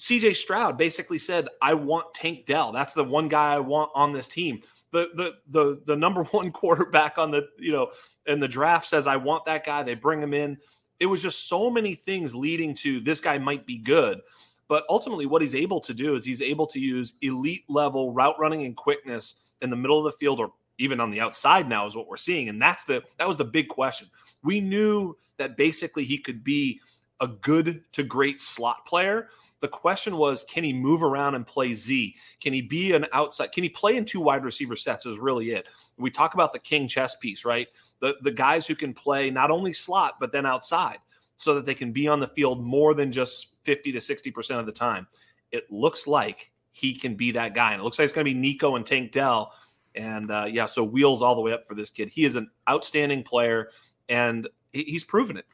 [0.00, 2.72] CJ Stroud basically said, "I want Tank Dell.
[2.72, 4.60] That's the one guy I want on this team."
[4.92, 7.90] The the the the number one quarterback on the you know
[8.28, 9.82] and the draft says, I want that guy.
[9.82, 10.58] They bring him in.
[11.00, 14.20] It was just so many things leading to this guy might be good.
[14.68, 18.38] But ultimately, what he's able to do is he's able to use elite level route
[18.38, 21.86] running and quickness in the middle of the field or even on the outside now
[21.86, 22.50] is what we're seeing.
[22.50, 24.08] And that's the that was the big question.
[24.42, 26.80] We knew that basically he could be
[27.20, 29.28] a good to great slot player.
[29.60, 32.14] The question was, can he move around and play Z?
[32.40, 33.50] Can he be an outside?
[33.50, 35.04] Can he play in two wide receiver sets?
[35.04, 35.68] Is really it.
[35.96, 37.66] We talk about the king chess piece, right?
[38.00, 40.98] the the guys who can play not only slot but then outside
[41.36, 44.66] so that they can be on the field more than just 50 to 60% of
[44.66, 45.06] the time.
[45.52, 47.72] It looks like he can be that guy.
[47.72, 49.52] And it looks like it's going to be Nico and Tank Dell.
[49.94, 52.08] And uh, yeah, so wheels all the way up for this kid.
[52.08, 53.68] He is an outstanding player
[54.08, 55.46] and he's proven it.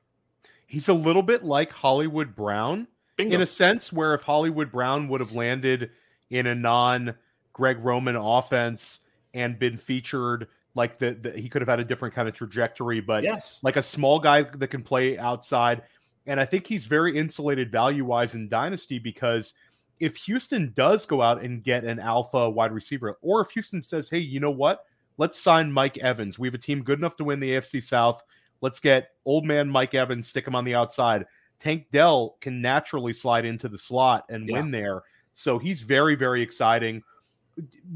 [0.66, 3.37] He's a little bit like Hollywood Brown Bingo.
[3.37, 5.90] in a sense, where if Hollywood Brown would have landed
[6.31, 7.14] in a non
[7.53, 9.00] Greg Roman offense
[9.33, 13.00] and been featured like the, the, he could have had a different kind of trajectory,
[13.00, 13.61] but yes.
[13.62, 15.83] like a small guy that can play outside.
[16.27, 19.55] And I think he's very insulated value wise in Dynasty because
[20.00, 24.11] if Houston does go out and get an alpha wide receiver, or if Houston says,
[24.11, 24.85] hey, you know what?
[25.16, 26.38] Let's sign Mike Evans.
[26.38, 28.22] We have a team good enough to win the AFC South.
[28.60, 31.26] Let's get old man Mike Evans, stick him on the outside.
[31.58, 34.54] Tank Dell can naturally slide into the slot and yeah.
[34.54, 35.02] win there.
[35.34, 37.02] So he's very, very exciting.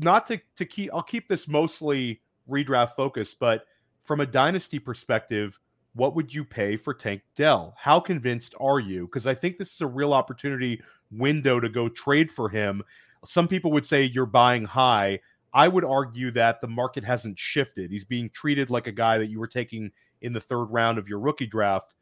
[0.00, 3.64] Not to to keep I'll keep this mostly redraft focus, but
[4.04, 5.58] from a dynasty perspective,
[5.94, 7.74] what would you pay for Tank Dell?
[7.76, 9.06] How convinced are you?
[9.06, 12.82] Because I think this is a real opportunity window to go trade for him.
[13.24, 15.20] Some people would say you're buying high.
[15.52, 17.90] I would argue that the market hasn't shifted.
[17.90, 19.90] He's being treated like a guy that you were taking
[20.22, 21.94] in the third round of your rookie draft.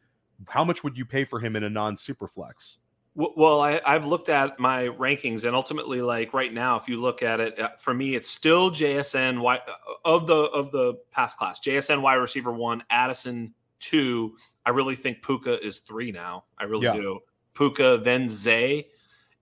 [0.48, 2.78] How much would you pay for him in a non super flex?
[3.18, 7.22] Well, I, have looked at my rankings, and ultimately, like right now, if you look
[7.22, 9.58] at it, uh, for me, it's still JSN uh,
[10.04, 11.58] of the of the past class.
[11.58, 14.36] JSN wide receiver one, Addison two.
[14.66, 16.44] I really think Puka is three now.
[16.58, 16.92] I really yeah.
[16.92, 17.20] do.
[17.54, 18.88] Puka, then Zay,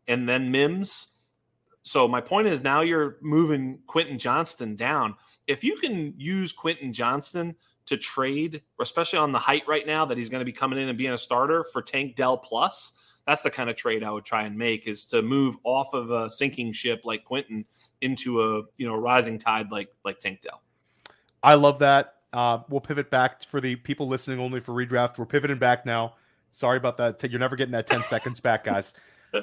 [0.06, 1.08] and then Mims.
[1.82, 5.16] So my point is now you're moving Quentin Johnston down.
[5.48, 10.16] If you can use Quentin Johnston to trade, especially on the height right now that
[10.16, 12.94] he's going to be coming in and being a starter for Tank Dell plus
[13.26, 16.10] that's the kind of trade I would try and make is to move off of
[16.10, 17.64] a sinking ship like Quentin
[18.00, 20.62] into a you know rising tide like like Tank Dell.
[21.42, 22.14] I love that.
[22.32, 25.18] Uh, we'll pivot back for the people listening only for redraft.
[25.18, 26.14] We're pivoting back now.
[26.50, 27.22] Sorry about that.
[27.30, 28.92] You're never getting that 10 seconds back, guys.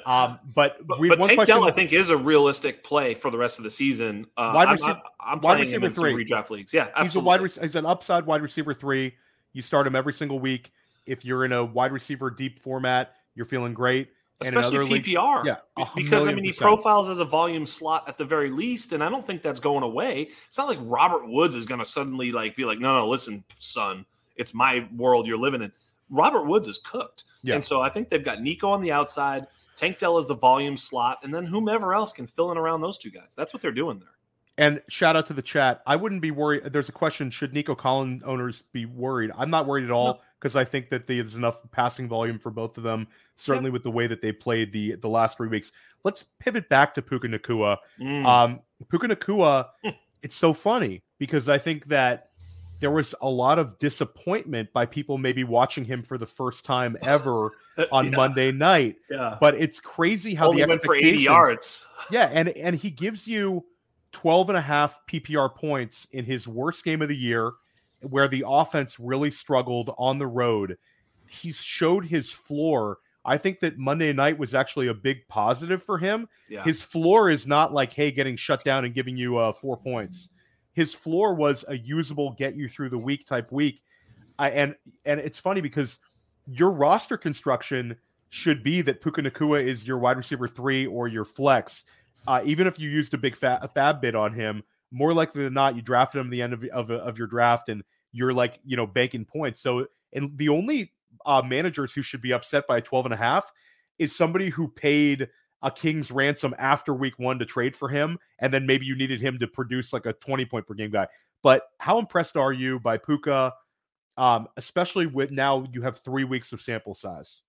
[0.06, 1.46] Um, but we but, but Tank.
[1.46, 4.26] Dell, I think, is a realistic play for the rest of the season.
[4.36, 6.72] Uh, wide receiver, I'm, I'm wide receiver three redraft leagues.
[6.72, 7.06] Yeah, absolutely.
[7.06, 7.20] he's a
[7.60, 7.66] wide.
[7.66, 9.14] he's an upside wide receiver three.
[9.52, 10.72] You start him every single week.
[11.06, 14.08] If you're in a wide receiver deep format, you're feeling great.
[14.40, 15.44] Especially PPR.
[15.44, 15.84] Leagues, yeah.
[15.94, 18.92] Because, I mean, he profiles as a volume slot at the very least.
[18.92, 20.28] And I don't think that's going away.
[20.48, 23.44] It's not like Robert Woods is going to suddenly like be like, no, no, listen,
[23.58, 24.04] son,
[24.36, 25.72] it's my world you're living in.
[26.10, 27.24] Robert Woods is cooked.
[27.42, 27.56] Yeah.
[27.56, 29.46] And so I think they've got Nico on the outside.
[29.76, 32.98] Tank Dell is the volume slot, and then whomever else can fill in around those
[32.98, 33.34] two guys.
[33.36, 34.08] That's what they're doing there.
[34.58, 35.82] And shout out to the chat.
[35.86, 36.64] I wouldn't be worried.
[36.64, 39.30] There's a question: Should Nico Collins owners be worried?
[39.36, 42.76] I'm not worried at all because I think that there's enough passing volume for both
[42.76, 43.08] of them.
[43.36, 45.72] Certainly with the way that they played the the last three weeks.
[46.04, 47.78] Let's pivot back to Puka Nacua.
[47.98, 48.26] Mm.
[48.26, 49.68] Um, Puka Nacua.
[50.22, 52.31] it's so funny because I think that
[52.82, 56.96] there was a lot of disappointment by people maybe watching him for the first time
[57.02, 57.52] ever
[57.92, 58.16] on Yeah.
[58.16, 58.96] Monday night.
[59.08, 59.38] yeah.
[59.40, 61.86] But it's crazy how Only the went for 80 expectations yards.
[62.10, 63.64] yeah, and and he gives you
[64.12, 67.52] 12 and a half PPR points in his worst game of the year
[68.02, 70.76] where the offense really struggled on the road.
[71.28, 72.98] He's showed his floor.
[73.24, 76.28] I think that Monday night was actually a big positive for him.
[76.48, 76.64] Yeah.
[76.64, 80.28] His floor is not like hey getting shut down and giving you uh 4 points.
[80.72, 83.82] His floor was a usable get you through the week type week.
[84.38, 85.98] And and it's funny because
[86.46, 87.96] your roster construction
[88.30, 91.84] should be that Puka Nacua is your wide receiver 3 or your flex
[92.26, 95.42] uh, even if you used a big fa- a fab bid on him, more likely
[95.42, 97.82] than not, you drafted him at the end of, of, of your draft and
[98.12, 99.60] you're like, you know, banking points.
[99.60, 100.92] So, and the only
[101.24, 103.50] uh, managers who should be upset by 12 and a half
[103.98, 105.28] is somebody who paid
[105.62, 108.18] a king's ransom after week one to trade for him.
[108.40, 111.06] And then maybe you needed him to produce like a 20 point per game guy.
[111.42, 113.52] But how impressed are you by Puka?
[114.16, 117.42] Um, especially with now you have three weeks of sample size.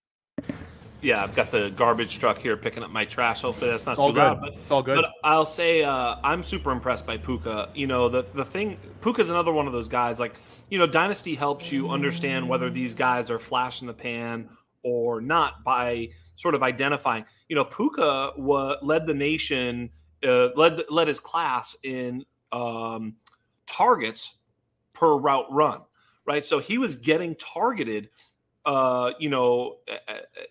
[1.01, 3.41] yeah, I've got the garbage truck here picking up my trash.
[3.41, 4.39] Hopefully that's not It's too loud.
[4.39, 4.95] But it's all good.
[4.95, 7.69] But I'll say uh, I'm super impressed by Puka.
[7.75, 10.19] You know, the the thing Puka's another one of those guys.
[10.19, 10.35] Like,
[10.69, 14.49] you know, Dynasty helps you understand whether these guys are flash in the pan
[14.83, 17.25] or not by sort of identifying.
[17.49, 19.89] You know, Puka wa- led the nation,
[20.25, 23.15] uh, led led his class in um,
[23.65, 24.37] targets
[24.93, 25.81] per route run.
[26.25, 28.09] Right, so he was getting targeted
[28.65, 29.77] uh, you know,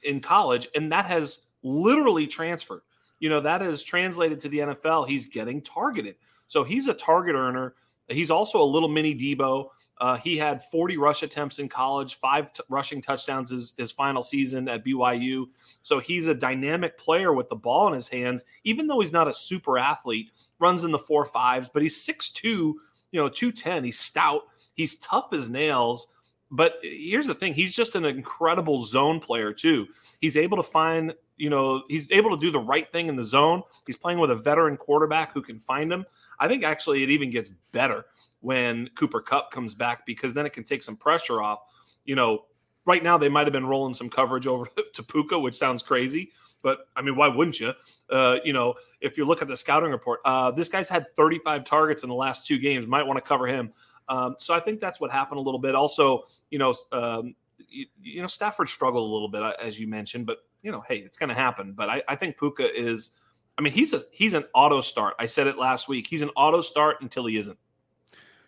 [0.03, 2.83] in college, and that has literally transferred.
[3.21, 5.09] You know, that is translated to the NFL.
[5.09, 6.17] He's getting targeted,
[6.49, 7.75] so he's a target earner.
[8.09, 9.69] He's also a little mini Deebo.
[9.99, 14.23] Uh, he had 40 rush attempts in college, five t- rushing touchdowns his, his final
[14.23, 15.47] season at BYU.
[15.83, 19.29] So he's a dynamic player with the ball in his hands, even though he's not
[19.29, 22.75] a super athlete, runs in the four fives, but he's 6'2, you
[23.13, 23.85] know, 210.
[23.85, 24.43] He's stout.
[24.75, 26.09] He's tough as nails.
[26.51, 29.87] But here's the thing: he's just an incredible zone player too.
[30.21, 33.25] He's able to find, you know, he's able to do the right thing in the
[33.25, 33.63] zone.
[33.87, 36.05] He's playing with a veteran quarterback who can find him.
[36.39, 38.05] I think actually it even gets better
[38.43, 41.61] when Cooper Kupp comes back because then it can take some pressure off.
[42.05, 42.45] You know,
[42.85, 46.31] right now they might have been rolling some coverage over to Puka, which sounds crazy.
[46.63, 47.73] But I mean, why wouldn't you?
[48.11, 51.65] Uh, you know, if you look at the scouting report, uh, this guy's had 35
[51.65, 52.87] targets in the last two games.
[52.87, 53.73] Might want to cover him.
[54.09, 55.75] Um, so I think that's what happened a little bit.
[55.75, 57.35] Also, you know, um,
[57.69, 60.83] you, you know, Stafford struggled a little bit uh, as you mentioned, but you know,
[60.89, 61.73] hey, it's going to happen.
[61.73, 63.13] But I, I think Puka is.
[63.59, 65.15] I mean, he's a he's an auto start.
[65.19, 66.07] I said it last week.
[66.07, 67.59] He's an auto start until he isn't.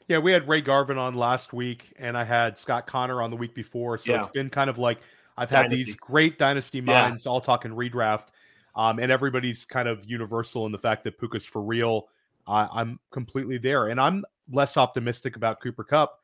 [0.08, 3.36] Yeah, we had Ray Garvin on last week, and I had Scott Connor on the
[3.36, 3.96] week before.
[3.98, 4.18] So Yeah.
[4.20, 4.98] it's been kind of like
[5.36, 5.84] I've had Dynasty.
[5.84, 7.08] these great dynasty Yeah.
[7.08, 8.28] minds all talking redraft,
[8.76, 12.08] um, and everybody's kind of universal in the fact that Puka's for real.
[12.46, 16.20] I I'm completely there, and I'm less optimistic about Cooper Kupp.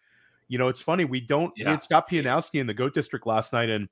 [0.49, 1.53] You know, it's funny we don't.
[1.57, 1.79] Yeah.
[1.79, 3.89] Scott Pianowski in the Goat District last night, and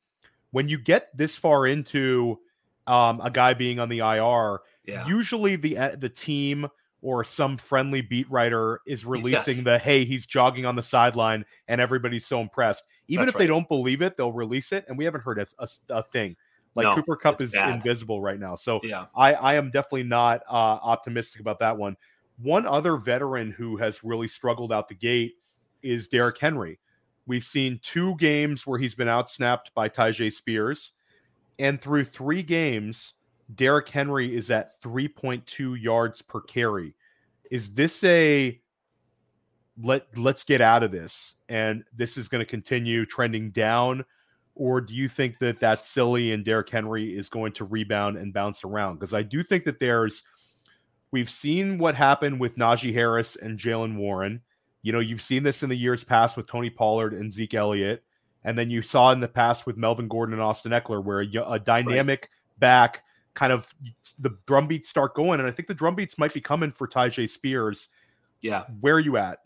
[0.51, 2.39] when you get this far into
[2.87, 5.07] um, a guy being on the IR, Yeah.
[5.07, 6.69] usually the uh, the team
[7.03, 9.63] or some friendly beat writer is releasing Yes.
[9.65, 13.47] the hey he's jogging on the sideline and everybody's so impressed even That's if they
[13.47, 16.37] don't believe it they'll release it and we haven't heard a, a, a thing
[16.75, 17.75] like No, Cooper Kupp is bad.
[17.77, 19.07] invisible right now so yeah.
[19.17, 21.97] i i am definitely not uh optimistic about that one
[22.43, 25.35] one other veteran who has really struggled out the gate
[25.83, 26.79] is Derrick henry
[27.27, 30.93] we've seen two games where he's been outsnapped by Tyjae Spears
[31.61, 33.15] and through three games
[33.55, 36.95] Derrick Henry is at 3.2 yards per carry.
[37.51, 38.61] Is this a
[39.81, 44.05] let let's get out of this and this is going to continue trending down
[44.57, 48.35] or do you think that that's silly and Derrick Henry is going to rebound and
[48.35, 50.25] bounce around because I do think that there's
[51.11, 54.43] we've seen what happened with Najee Harris and Jaylen Warren.
[54.83, 58.05] You know, you've seen this in the years past with Tony Pollard and Zeke Elliott.
[58.45, 61.53] And then you saw in the past with Melvin Gordon and Austin Ekeler, where a,
[61.55, 63.03] a dynamic back
[63.39, 63.73] kind of
[64.19, 65.39] the drum beats start going.
[65.39, 67.89] And I think the drum beats might be coming for Tyjae Spears.
[68.41, 68.65] Yeah.
[68.81, 69.39] Where are you at?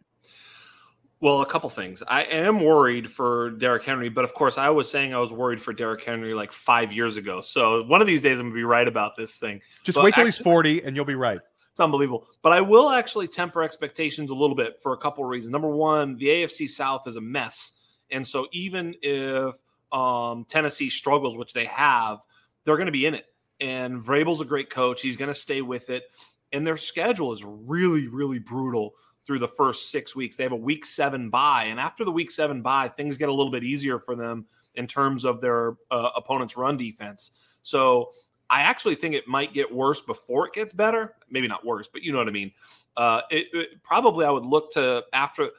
[1.20, 2.02] Well, a couple things.
[2.08, 5.60] I am worried for Derrick Henry, but of course, I was saying I was worried
[5.60, 7.42] for Derrick Henry like five years ago.
[7.42, 9.60] So one of these days, I'm going to be right about this thing.
[9.84, 11.40] Just But wait till he's 40 and you'll be right.
[11.70, 12.26] It's unbelievable.
[12.40, 15.52] But I will actually temper expectations a little bit for a couple of reasons.
[15.52, 17.72] Number one, the AFC South is a mess.
[18.10, 19.54] And so even if
[19.92, 22.20] um, Tennessee struggles, which they have,
[22.64, 23.26] they're going to be in it.
[23.62, 25.00] And Vrabel's a great coach.
[25.00, 26.10] He's going to stay with it.
[26.52, 28.94] And their schedule is really, really brutal
[29.24, 30.36] through the first six weeks.
[30.36, 31.64] They have a week seven bye.
[31.64, 34.86] And after the week seven bye, things get a little bit easier for them in
[34.86, 37.30] terms of their uh, opponent's run defense.
[37.62, 38.10] So
[38.50, 41.14] I actually think it might get worse before it gets better.
[41.30, 42.52] Maybe not worse, but you know what I mean.
[42.96, 45.50] Uh, it, it, probably I would look to after.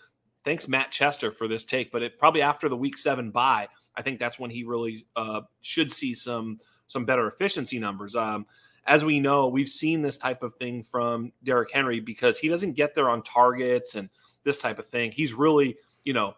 [0.45, 1.91] Thanks, Matt Chester, for this take.
[1.91, 5.41] But it probably after the week seven bye, I think that's when he really uh,
[5.61, 6.59] should see some
[6.93, 8.15] some better efficiency numbers.
[8.15, 8.45] Um,
[8.85, 12.73] as we know, we've seen this type of thing from Derrick Henry because he doesn't
[12.73, 14.09] get there on targets and
[14.43, 15.11] this type of thing.
[15.11, 16.35] He's really, you know,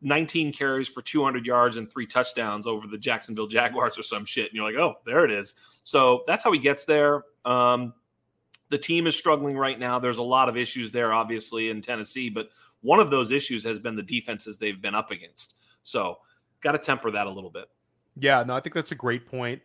[0.00, 4.46] 19 carries for 200 yards and three touchdowns over the Jacksonville Jaguars or some shit.
[4.46, 5.56] And you're like, oh, there it is.
[5.84, 7.22] So that's how he gets there.
[7.44, 7.94] Um,
[8.68, 9.98] the team is struggling right now.
[9.98, 12.50] There's a lot of issues there, obviously, in Tennessee, but
[12.82, 15.54] one of those issues has been the defenses they've been up against.
[15.82, 16.18] So
[16.60, 17.66] got to temper that a little bit.
[18.16, 19.62] Yeah, no, I think that's a great point.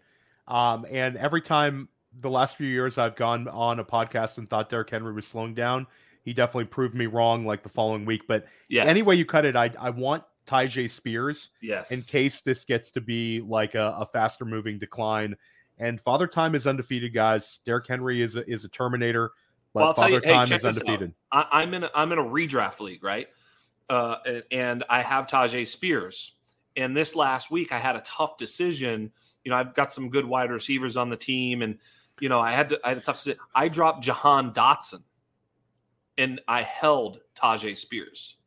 [0.47, 4.69] Um, and every time the last few years I've gone on a podcast and thought
[4.69, 5.87] Derrick Henry was slowing down,
[6.23, 8.23] he definitely proved me wrong like the following week.
[8.27, 8.87] But yes.
[8.87, 11.49] any way you cut it, I I want Tyjae Spears.
[11.61, 11.91] Yes.
[11.91, 15.35] In case this gets to be like a, a, faster moving decline.
[15.77, 17.59] And Father Time is undefeated, guys.
[17.65, 19.31] Derrick Henry is a, is a Terminator,
[19.73, 21.13] but well, Father you, Time hey, is undefeated.
[21.31, 23.27] I, am in a, I'm in a redraft league, right?
[23.89, 24.17] Uh,
[24.51, 26.33] and I have Tyjae Spears.
[26.75, 29.11] And this last week, I had a tough decision.
[29.43, 31.77] You know, I've got some good wide receivers on the team, and
[32.19, 32.79] you know, I had to.
[32.83, 33.39] I had a tough decision.
[33.53, 35.03] I dropped Jahan Dotson,
[36.17, 38.37] and I held Tyjae Spears,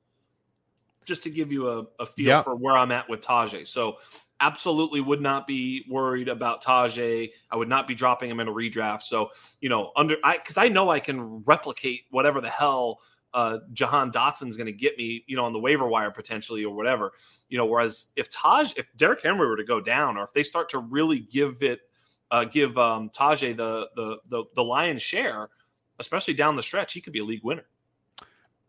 [1.04, 2.42] just to give you a, a feel yeah.
[2.42, 3.66] for where I'm at with Tyjae.
[3.66, 3.96] So,
[4.40, 7.30] absolutely would not be worried about Tajay.
[7.50, 9.02] I would not be dropping him in a redraft.
[9.02, 9.30] So,
[9.60, 13.00] you know, under I because I know I can replicate whatever the hell
[13.36, 16.74] uh, Jahan Dotson's going to get me, you know, on the waiver wire potentially or
[16.74, 17.12] whatever.
[17.50, 20.42] You know, whereas if Taj, if Derrick Henry were to go down, or if they
[20.42, 21.80] start to really give it,
[22.30, 25.50] uh, give um, Tyjae the, the the the lion's share,
[26.00, 27.66] especially down the stretch, he could be a league winner.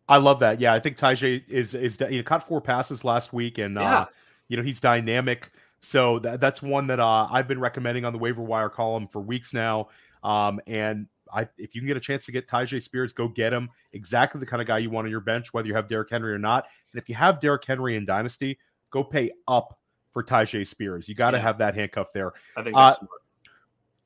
[0.09, 0.59] I love that.
[0.59, 3.81] Yeah, I think Tyjae is is you know caught four passes last week, and uh,
[3.81, 3.99] yeah.
[3.99, 4.05] uh,
[4.49, 5.49] you know he's dynamic.
[5.79, 9.21] So that, that's one that uh, I've been recommending on the waiver wire column for
[9.21, 9.87] weeks now.
[10.23, 13.53] Um, and I, if you can get a chance to get Tyjae Spears, go get
[13.53, 13.69] him.
[13.93, 16.33] Exactly the kind of guy you want on your bench, whether you have Derrick Henry
[16.33, 16.65] or not.
[16.91, 18.57] And if you have Derrick Henry in Dynasty,
[18.91, 19.77] go pay up
[20.13, 21.07] for Tyjae Spears.
[21.07, 21.43] You got to yeah.
[21.43, 22.33] have that handcuff there.
[22.55, 22.95] I think uh,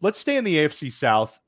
[0.02, 1.40] Let's stay in the AFC South.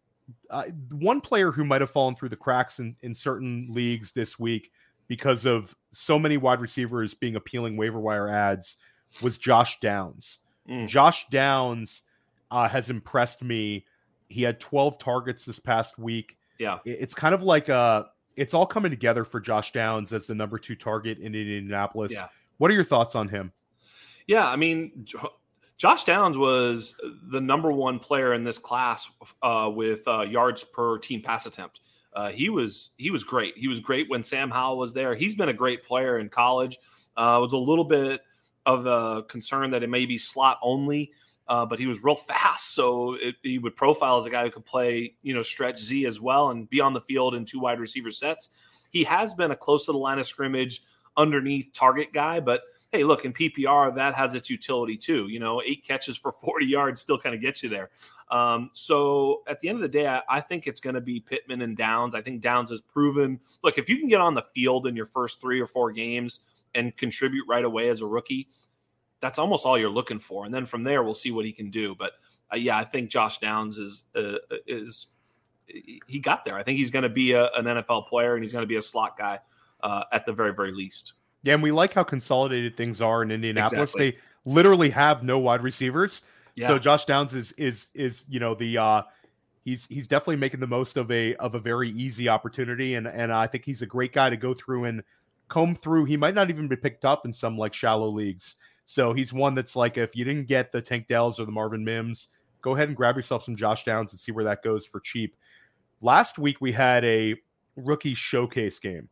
[0.49, 4.39] Uh, one player who might have fallen through the cracks in, in certain leagues this
[4.39, 4.71] week
[5.07, 8.77] because of so many wide receivers being appealing waiver wire ads
[9.21, 10.39] was Josh Downs.
[10.69, 10.87] Mm.
[10.87, 12.03] Josh Downs
[12.51, 13.85] uh, has impressed me
[14.33, 16.37] he had 12 targets this past week.
[16.59, 16.79] Yeah.
[16.85, 18.03] It's kind of like uh
[18.35, 22.11] it's all coming together for Josh Downs as the number 2 target in Indianapolis.
[22.11, 22.27] Yeah.
[22.57, 23.51] What are your thoughts on him?
[24.27, 25.05] Yeah, I mean
[25.77, 26.95] Josh Downs was
[27.29, 29.09] the number one player in this class
[29.41, 31.81] uh, with uh, yards per team pass attempt.
[32.13, 33.57] Uh, he was he was great.
[33.57, 35.15] He was great when Sam Howell was there.
[35.15, 36.77] He's been a great player in college.
[37.17, 38.21] Uh, was a little bit
[38.65, 41.11] of a concern that it may be slot only
[41.47, 42.73] uh, but he was real fast.
[42.73, 46.05] So it, he would profile as a guy who could play, you know, stretch Z
[46.05, 48.49] as well and be on the field in two wide receiver sets.
[48.91, 50.83] He has been a close to the line of scrimmage
[51.17, 55.27] underneath target guy, but hey, look, in PPR, that has its utility too.
[55.27, 57.89] You know, eight catches for 40 yards still kind of gets you there.
[58.29, 61.19] Um, so at the end of the day, I, I think it's going to be
[61.19, 62.15] Pittman and Downs.
[62.15, 65.05] I think Downs has proven look, if you can get on the field in your
[65.07, 66.41] first three or four games
[66.75, 68.47] and contribute right away as a rookie,
[69.23, 70.43] that's almost all you're looking for.
[70.43, 71.95] And then from there, we'll see what he can do.
[71.95, 72.11] But
[72.51, 74.35] uh, yeah, I think Josh Downs is uh,
[74.67, 75.07] is
[76.07, 76.57] he got there.
[76.57, 78.75] I think he's going to be a, an NFL player and he's going to be
[78.75, 79.39] a slot guy
[79.81, 81.13] uh, at the very very least.
[81.41, 83.91] Yeah, and we like how consolidated things are in Indianapolis.
[83.91, 84.11] Exactly.
[84.11, 86.21] They literally have no wide receivers.
[86.55, 86.67] Yeah.
[86.67, 89.01] So Josh Downs is is is you know the uh
[89.63, 93.31] he's he's definitely making the most of a of a very easy opportunity and and
[93.31, 95.01] I think he's a great guy to go through and
[95.47, 96.05] comb through.
[96.05, 98.57] He might not even be picked up in some like shallow leagues.
[98.85, 101.83] So he's one that's like if you didn't get the Tank Dells or the Marvin
[101.83, 102.27] Mims,
[102.61, 105.35] go ahead and grab yourself some Josh Downs and see where that goes for cheap.
[106.01, 107.35] Last week we had a
[107.75, 109.09] rookie showcase game.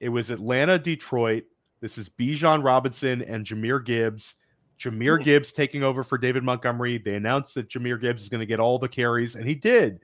[0.00, 1.44] It was Atlanta, Detroit.
[1.80, 4.34] This is Bijan Robinson and Jahmyr Gibbs.
[4.78, 5.24] Jahmyr Ooh.
[5.24, 6.98] Gibbs taking over for David Montgomery.
[6.98, 10.00] They announced that Jahmyr Gibbs is going to get all the carries, and he did,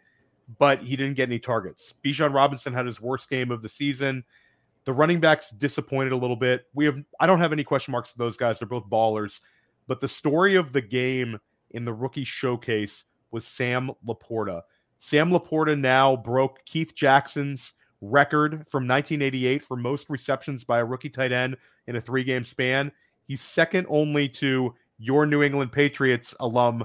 [0.58, 1.94] but he didn't get any targets.
[2.04, 4.24] Bijan Robinson had his worst game of the season.
[4.84, 6.64] The running backs disappointed a little bit.
[6.74, 8.58] We have I don't have any question marks for those guys.
[8.58, 9.40] They're both ballers.
[9.86, 11.38] But the story of the game
[11.70, 14.62] in the rookie showcase was Sam LaPorta.
[14.98, 21.10] Sam LaPorta now broke Keith Jackson's record from 1988 for most receptions by a rookie
[21.10, 21.56] tight end
[21.86, 22.92] in a three game span.
[23.26, 26.84] He's second only to your New England Patriots alum,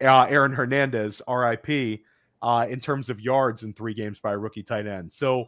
[0.00, 2.00] uh, Aaron Hernandez, RIP,
[2.42, 5.12] uh, in terms of yards in three games by a rookie tight end.
[5.12, 5.46] So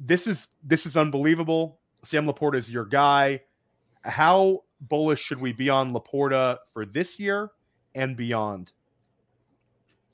[0.00, 1.80] this is this is unbelievable.
[2.04, 3.42] Sam LaPorta is your guy.
[4.02, 7.50] How bullish should we be on LaPorta for this year
[7.94, 8.72] and beyond?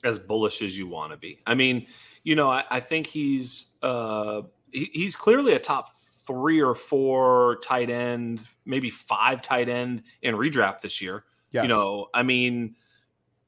[0.03, 1.39] As bullish as you want to be.
[1.45, 1.87] I mean,
[2.23, 7.57] you know, I, I think he's uh, he, he's clearly a top three or four
[7.63, 11.25] tight end, maybe five tight end in redraft this year.
[11.51, 11.63] Yes.
[11.63, 12.75] You know, I mean,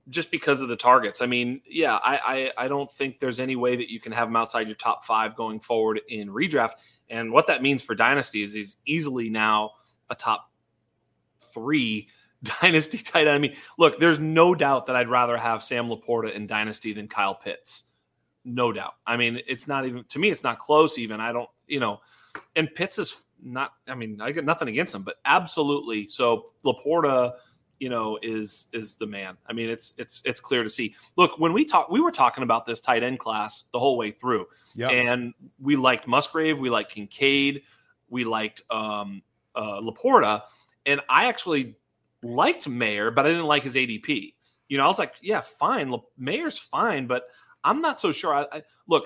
[0.09, 1.21] just because of the targets.
[1.21, 4.27] I mean, yeah, I, I, I don't think there's any way that you can have
[4.27, 6.73] him outside your top five going forward in redraft.
[7.09, 9.71] And what that means for dynasty is he's easily now
[10.09, 10.51] a top
[11.53, 12.07] three
[12.61, 13.35] dynasty tight end.
[13.35, 17.07] I mean, look, there's no doubt that I'd rather have Sam LaPorta in dynasty than
[17.07, 17.85] Kyle Pitts.
[18.43, 18.93] No doubt.
[19.07, 20.99] I mean, it's not even to me, it's not close.
[20.99, 22.01] Even I don't, you know,
[22.55, 23.71] and Pitts is not.
[23.87, 26.07] I mean, I got nothing against him, but absolutely.
[26.09, 27.33] So LaPorta
[27.79, 29.37] you know is is the man.
[29.47, 30.95] I mean, it's it's it's clear to see.
[31.15, 34.11] Look, when we talk, we were talking about this tight end class the whole way
[34.11, 34.89] through, yeah.
[34.89, 37.63] and we liked Musgrave, we liked Kincaid,
[38.09, 39.21] we liked um,
[39.55, 40.43] uh, LaPorta,
[40.85, 41.75] and I actually
[42.23, 44.33] liked Mayer, but I didn't like his ADP.
[44.67, 47.27] You know, I was like, yeah, fine, La- Mayer's fine, but
[47.63, 48.33] I'm not so sure.
[48.33, 49.05] I, I look,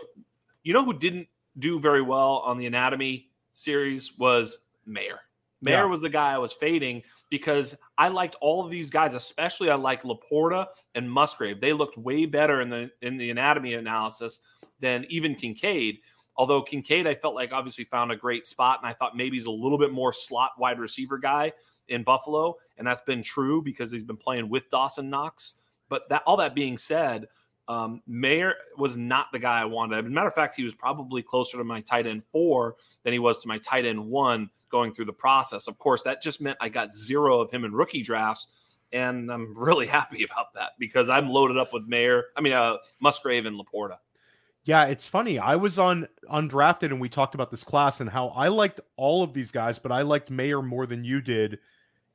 [0.63, 5.19] you know, who didn't do very well on the Anatomy series was Mayer.
[5.61, 5.85] Mayer yeah.
[5.85, 9.75] was the guy I was fading because I liked all of these guys, especially I
[9.75, 11.59] like LaPorta and Musgrave.
[11.59, 14.39] They looked way better in the in the anatomy analysis
[14.79, 15.99] than even Kincaid.
[16.37, 19.45] Although Kincaid, I felt like obviously found a great spot, and I thought maybe he's
[19.45, 21.51] a little bit more slot wide receiver guy
[21.89, 25.55] in Buffalo, and that's been true because he's been playing with Dawson Knox.
[25.89, 27.27] But that all that being said,
[27.69, 29.99] um, Mayer was not the guy I wanted.
[29.99, 33.13] As a matter of fact, he was probably closer to my tight end four than
[33.13, 35.67] he was to my tight end one going through the process.
[35.67, 38.47] Of course, that just meant I got zero of him in rookie drafts,
[38.91, 42.25] and I'm really happy about that because I'm loaded up with Mayer.
[42.35, 43.97] I mean, uh, Musgrave and LaPorta.
[44.63, 45.37] Yeah, it's funny.
[45.37, 49.21] I was on undrafted, and we talked about this class and how I liked all
[49.21, 51.59] of these guys, but I liked Mayer more than you did.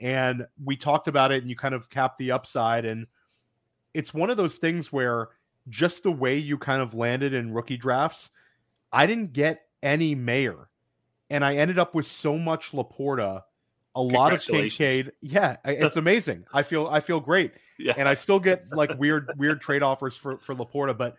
[0.01, 2.85] And we talked about it, and you kind of capped the upside.
[2.85, 3.07] And
[3.95, 5.29] it's one of those things where
[5.69, 8.31] just the way you kind of landed in rookie drafts,
[8.93, 10.69] I didn't get any Mayer,
[11.31, 13.43] and I ended up with so much LaPorta,
[13.95, 15.13] a lot of Kincaid.
[15.21, 16.45] Yeah, it's amazing.
[16.53, 17.95] I feel I feel great, yeah.
[17.97, 21.17] and I still get like weird weird trade offers for for LaPorta, but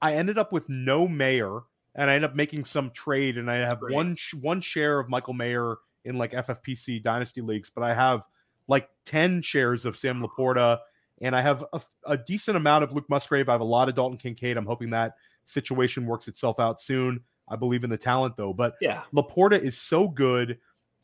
[0.00, 1.60] I ended up with no Mayer,
[1.94, 5.34] and I ended up making some trade, and I have one one share of Michael
[5.34, 8.24] Mayer in like FFPC dynasty leagues, but I have
[8.68, 10.78] like ten shares of Sam LaPorta,
[11.20, 13.48] and I have a, a decent amount of Luke Musgrave.
[13.48, 14.56] I have a lot of Dalton Kincaid.
[14.56, 15.14] I'm hoping that
[15.46, 17.22] situation works itself out soon.
[17.48, 18.52] I believe in the talent though.
[18.52, 20.58] But yeah, LaPorta is so good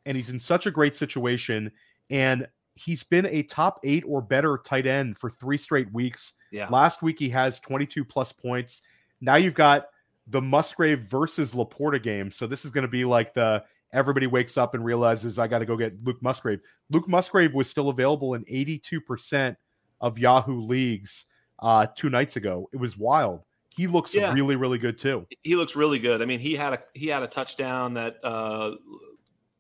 [0.07, 1.71] and he's in such a great situation.
[2.11, 6.33] And he's been a top eight or better tight end for three straight weeks.
[6.51, 6.69] Yeah.
[6.69, 8.83] Last week he has 22 plus points.
[9.21, 9.87] Now you've got
[10.27, 12.31] the Musgrave versus LaPorta game.
[12.31, 15.59] So this is going to be like the everybody wakes up and realizes I got
[15.59, 16.61] to go get Luke Musgrave.
[16.91, 19.55] Luke Musgrave was still available in 82%
[20.03, 21.25] of Yahoo leagues
[21.61, 22.69] uh, two nights ago.
[22.73, 23.45] It was wild
[23.77, 24.33] he looks yeah.
[24.33, 25.27] really really good too.
[25.43, 26.23] He looks really good.
[26.23, 28.73] I mean, he had a he had a touchdown that uh,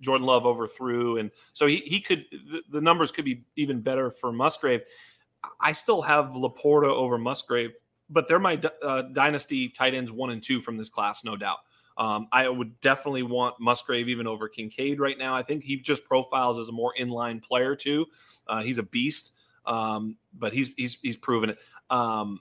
[0.01, 4.11] Jordan Love overthrew, and so he he could the, the, numbers could be even better
[4.11, 4.83] for Musgrave.
[5.61, 7.73] I still have LaPorta over Musgrave,
[8.11, 11.59] but they're my uh, dynasty tight ends one and two from this class, no doubt.
[11.99, 15.35] Um, I would definitely want Musgrave even over Kincaid right now.
[15.35, 18.07] I think he just profiles as a more inline player too.
[18.47, 19.33] Uh, he's a beast,
[19.67, 21.59] um, but he's he's he's proven it.
[21.91, 22.41] Um,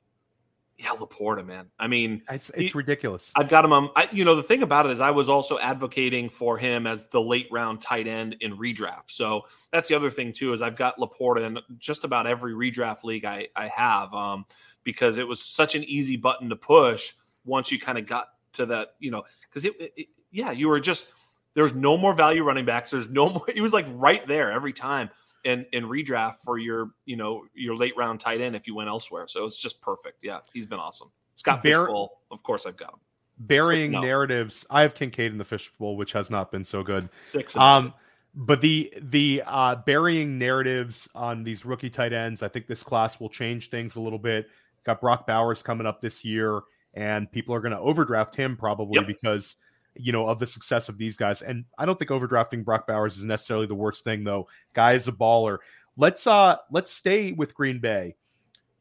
[0.82, 1.70] yeah, LaPorta, man.
[1.78, 3.32] I mean, it's it's he, ridiculous.
[3.36, 3.72] I've got him.
[3.72, 6.88] On, I, you know, the thing about it is, I was also advocating for him
[6.88, 9.12] as the late round tight end in redraft.
[9.12, 13.04] So that's the other thing too is I've got LaPorta in just about every redraft
[13.04, 14.46] league I I have, um,
[14.84, 17.14] because it was such an easy button to push
[17.46, 20.80] once you kind of got to that, you know, because it, it, yeah, you were
[20.80, 21.12] just
[21.54, 22.90] there's no more value running backs.
[22.90, 23.46] There's no more.
[23.54, 25.12] It was like right there every time
[25.44, 28.90] in in redraft for your you know your late round tight end if you went
[28.90, 29.28] elsewhere.
[29.28, 30.24] So it's just perfect.
[30.24, 31.12] Yeah, he's been awesome.
[31.36, 33.00] Scott Bear- Fishbowl, of course, I've got him.
[33.40, 34.06] Burying so, no.
[34.06, 34.66] narratives.
[34.70, 37.12] I have Kincaid in the fishbowl, which has not been so good.
[37.12, 37.56] Six.
[37.56, 37.94] Um,
[38.36, 43.20] but the the uh, burying narratives on these rookie tight ends, I think this class
[43.20, 44.48] will change things a little bit.
[44.86, 46.62] Got Brock Bowers coming up this year,
[46.94, 49.08] and people are going to overdraft him probably yep.
[49.08, 49.56] because
[49.96, 51.42] you know, of the success of these guys.
[51.42, 54.48] And I don't think overdrafting Brock Bowers is necessarily the worst thing, though.
[54.74, 55.58] Guy is a baller.
[55.98, 58.16] Let's uh let's stay with Green Bay.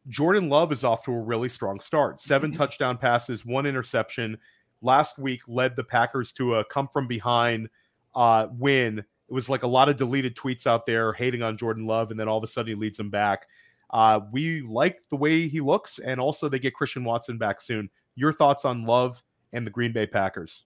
[0.09, 2.21] Jordan Love is off to a really strong start.
[2.21, 2.59] 7 mm-hmm.
[2.59, 4.39] touchdown passes, one interception.
[4.83, 7.69] Last week led the Packers to a come from behind
[8.15, 11.87] uh win it was like a lot of deleted tweets out there hating on Jordan
[11.87, 13.47] Love, and then all of a sudden he leads them back.
[13.91, 17.89] Uh, we like the way he looks, and also they get Christian Watson back soon.
[18.17, 20.65] Your thoughts on Love and the Green Bay Packers?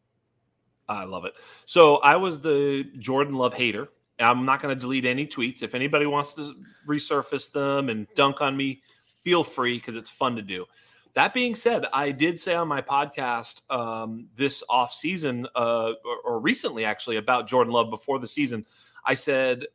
[0.89, 1.35] I love it.
[1.65, 3.89] So I was the Jordan Love hater.
[4.19, 5.63] I'm not going to delete any tweets.
[5.63, 6.55] If anybody wants to
[6.87, 8.83] resurface them and dunk on me,
[9.23, 10.67] feel free because it's fun to do.
[11.15, 16.17] That being said, I did say on my podcast um, this off season, uh, or,
[16.25, 18.67] or recently actually, about Jordan Love before the season.
[19.05, 19.67] I said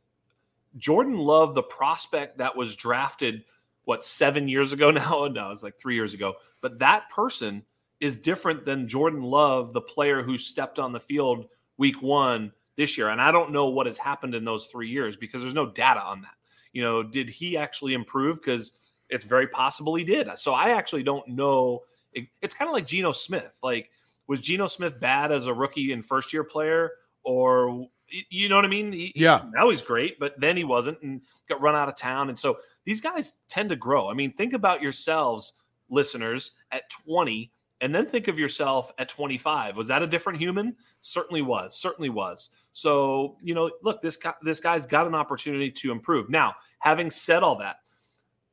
[0.76, 3.44] Jordan Love, the prospect that was drafted,
[3.84, 5.28] what, seven years ago now?
[5.30, 6.34] No, it's like three years ago.
[6.60, 7.64] But that person
[8.00, 11.46] is different than Jordan Love, the player who stepped on the field
[11.76, 13.10] week one this year.
[13.10, 16.02] And I don't know what has happened in those three years because there's no data
[16.02, 16.34] on that.
[16.72, 18.40] You know, did he actually improve?
[18.40, 18.72] Because
[19.08, 20.28] it's very possible he did.
[20.38, 21.80] So I actually don't know.
[22.12, 23.58] It, it's kind of like Geno Smith.
[23.62, 23.90] Like,
[24.26, 26.92] was Geno Smith bad as a rookie and first year player?
[27.24, 27.86] Or
[28.30, 28.92] you know what I mean?
[28.92, 29.42] He, yeah.
[29.42, 32.28] He, now he's great, but then he wasn't and got run out of town.
[32.28, 34.08] And so these guys tend to grow.
[34.08, 35.52] I mean, think about yourselves,
[35.88, 39.76] listeners, at 20, and then think of yourself at 25.
[39.76, 40.76] Was that a different human?
[41.02, 41.76] Certainly was.
[41.76, 42.50] Certainly was.
[42.72, 46.28] So, you know, look, this guy, this guy's got an opportunity to improve.
[46.28, 47.76] Now, having said all that,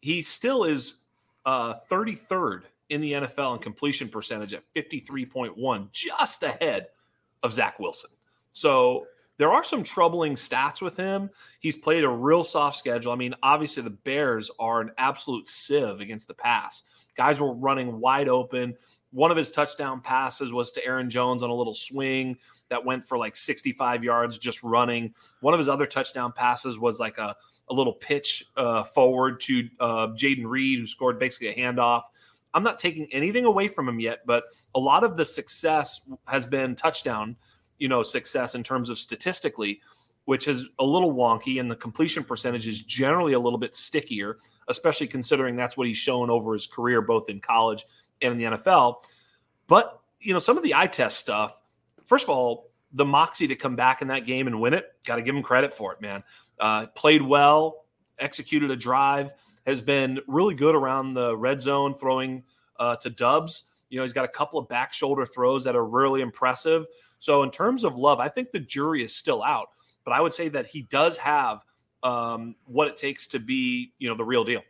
[0.02, 1.00] he still is
[1.46, 6.88] uh, 33rd in the NFL in completion percentage at 53.1, just ahead
[7.44, 8.12] of Zach Wilson.
[8.54, 9.06] So
[9.38, 11.30] there are some troubling stats with him.
[11.60, 13.12] He's played a real soft schedule.
[13.12, 16.84] I mean, obviously, the Bears are an absolute sieve against the pass.
[17.16, 18.76] Guys were running wide open.
[19.12, 22.38] One of his touchdown passes was to Aaron Jones on a little swing
[22.70, 25.14] that went for like 65 yards just running.
[25.40, 27.36] One of his other touchdown passes was like a,
[27.70, 32.04] a little pitch uh, forward to uh, Jayden Reed, who scored basically a handoff.
[32.54, 34.46] I'm not taking anything away from him yet, but
[34.76, 37.36] a lot of the success has been touchdown,
[37.78, 39.80] you know, success in terms of statistically,
[40.26, 44.38] which is a little wonky, and the completion percentage is generally a little bit stickier,
[44.68, 47.86] especially considering that's what he's shown over his career, both in college
[48.22, 49.04] in the NFL.
[49.68, 51.58] But you know, some of the eye test stuff
[52.08, 55.18] first of all, the moxie to come back in that game and win it, got
[55.18, 56.24] to give him credit for it, man.
[56.60, 57.86] Uh, played well,
[58.18, 59.32] executed a drive,
[59.68, 62.44] has been really good around the red zone, throwing
[62.80, 63.66] uh, to Doubs.
[63.90, 66.86] You know, he's got a couple of back shoulder throws that are really impressive.
[67.20, 69.70] So, in terms of love, I think the jury is still out,
[70.04, 71.64] but I would say that he does have
[72.04, 74.62] um, what it takes to be, you know, the real deal.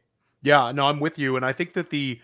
[0.41, 2.20] Yeah, no, I'm with you, and I think that the,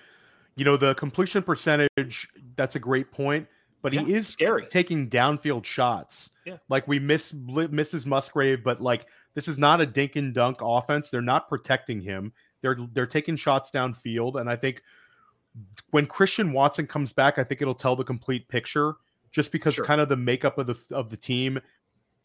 [0.55, 2.29] you know, the completion percentage.
[2.55, 3.47] That's a great point
[3.83, 6.29] but yeah, he is scary taking downfield shots.
[6.45, 6.57] Yeah.
[6.69, 8.05] Like we miss Mrs.
[8.05, 11.09] Musgrave, but like this is not a dink and dunk offense.
[11.09, 12.31] They're not protecting him.
[12.61, 14.39] They're they're taking shots downfield.
[14.39, 14.81] And I think
[15.91, 18.95] when Christian Watson comes back, I think it'll tell the complete picture
[19.31, 19.85] just because sure.
[19.85, 21.59] kind of the makeup of the of the team,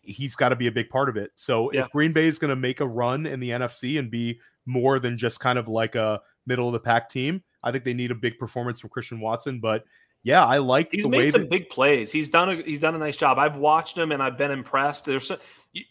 [0.01, 1.33] he's got to be a big part of it.
[1.35, 1.83] So yeah.
[1.83, 5.01] if Green Bay is going to make a run in the NFC and be more
[5.01, 8.11] than just kind of like a middle of the pack team, I think they need
[8.11, 9.61] a big performance from Christian Watson.
[9.61, 9.85] But
[10.25, 11.51] yeah, I like he's the made way some that...
[11.51, 12.11] big plays.
[12.11, 13.39] He's done a he's done a nice job.
[13.39, 15.05] I've watched him and I've been impressed.
[15.05, 15.31] There's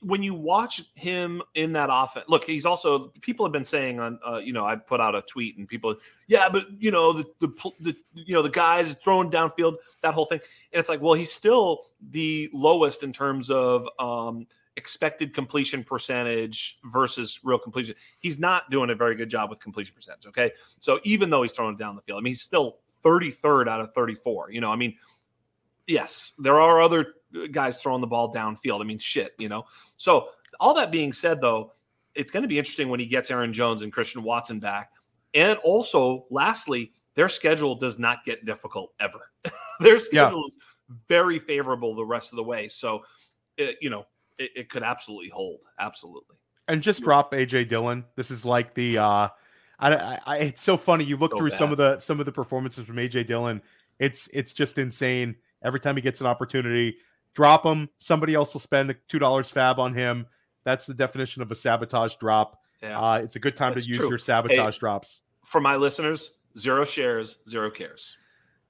[0.02, 2.26] when you watch him in that offense.
[2.28, 5.22] Look, he's also people have been saying on uh, you know I put out a
[5.22, 5.96] tweet and people
[6.28, 7.48] yeah, but you know the, the
[7.80, 10.40] the you know the guys throwing downfield that whole thing
[10.74, 14.46] and it's like well he's still the lowest in terms of um,
[14.78, 17.96] expected completion percentage versus real completion.
[18.20, 20.28] He's not doing a very good job with completion percentage.
[20.28, 23.68] Okay, so even though he's throwing it down the field, I mean he's still 33rd
[23.68, 24.52] out of 34.
[24.52, 24.96] You know, I mean,
[25.88, 27.08] yes, there are other
[27.52, 28.82] guys throwing the ball downfield.
[28.82, 29.66] I mean, shit, you know.
[29.98, 31.74] So, all that being said, though,
[32.16, 34.92] it's going to be interesting when he gets Aaron Jones and Christian Watson back.
[35.34, 39.32] And also, lastly, their schedule does not get difficult ever.
[39.80, 40.58] their schedule is
[41.08, 42.68] very favorable the rest of the way.
[42.68, 43.04] So,
[43.58, 44.06] it, you know,
[44.38, 45.62] it, it could absolutely hold.
[45.80, 46.36] Absolutely.
[46.68, 48.06] And just drop AJ Dillon.
[48.16, 49.30] This is like the uh
[49.80, 51.04] I, I, it's so funny.
[51.04, 51.60] You look so through bad.
[51.60, 53.62] some of the some of the performances from AJ Dillon.
[54.00, 55.36] It's it's just insane.
[55.64, 56.98] Every time he gets an opportunity,
[57.34, 57.90] drop him.
[57.98, 60.26] Somebody else will spend two dollars FAAB on him.
[60.64, 62.60] That's the definition of a sabotage drop.
[62.82, 63.00] Yeah.
[63.00, 64.10] Uh, it's a good time That's to use true.
[64.10, 65.22] your sabotage hey, drops.
[65.46, 68.18] For my listeners, zero shares, zero cares.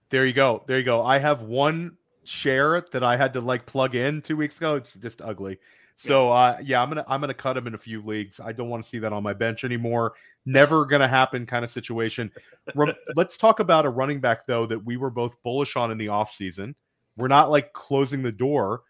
[0.10, 0.64] There you go.
[0.68, 1.04] There you go.
[1.04, 1.98] I have one
[2.28, 4.76] share it that I had to like plug in two weeks ago.
[4.76, 5.60] It's just ugly.
[5.96, 8.40] So uh, yeah, I'm gonna I'm gonna cut him in a few leagues.
[8.40, 10.14] I don't want to see that on my bench anymore.
[10.46, 12.32] Never gonna happen kind of situation.
[13.16, 16.08] Let's talk about a running back though that we were both bullish on in the
[16.08, 16.76] offseason.
[17.16, 18.82] We're not like closing the door,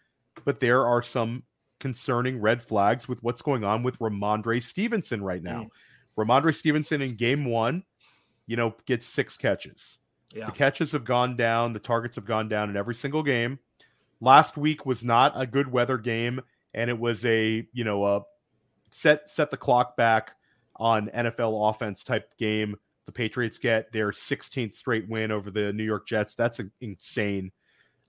[0.44, 1.44] but there are some
[1.80, 5.64] concerning red flags with what's going on with Rhamondre Stevenson right now.
[5.64, 5.70] Mm.
[6.18, 7.84] Rhamondre Stevenson in game one,
[8.48, 9.98] you know, gets six catches.
[10.38, 10.46] Yeah.
[10.46, 13.60] The catches have gone down, the targets have gone down in every single game.
[14.22, 16.42] Last week was not a good weather game
[16.78, 18.22] and it was a you know a
[18.92, 20.36] set set the clock back
[20.78, 22.76] on NFL offense type game.
[23.06, 26.36] The Patriots get their 16th straight win over the New York Jets.
[26.36, 27.52] That's insane.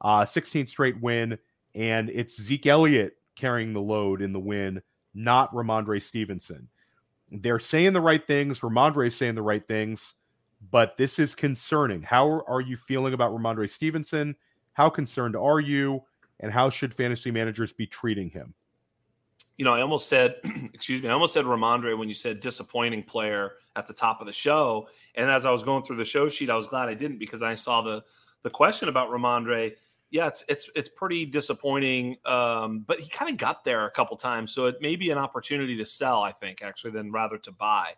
[0.01, 1.39] Uh, 16th straight win,
[1.74, 4.83] and it's Zeke Elliott carrying the load in the win,
[5.14, 6.68] not Rhamondre Stevenson.
[7.31, 8.61] They're saying the right things.
[8.61, 10.14] Rhamondre is saying the right things,
[10.70, 12.02] but this is concerning.
[12.02, 14.36] How are you feeling about Rhamondre Stevenson?
[14.72, 16.02] How concerned are you?
[16.40, 18.54] And how should fantasy managers be treating him?
[19.56, 20.36] You know, I almost said,
[20.72, 24.26] excuse me, I almost said Rhamondre when you said disappointing player at the top of
[24.26, 24.88] the show.
[25.16, 27.42] And as I was going through the show sheet, I was glad I didn't because
[27.42, 28.04] I saw the
[28.42, 29.74] the question about Rhamondre.
[30.11, 32.16] yeah, it's it's it's pretty disappointing.
[32.24, 35.18] Um, but he kind of got there a couple times, so it may be an
[35.18, 36.22] opportunity to sell.
[36.22, 37.94] I think actually, than rather to buy,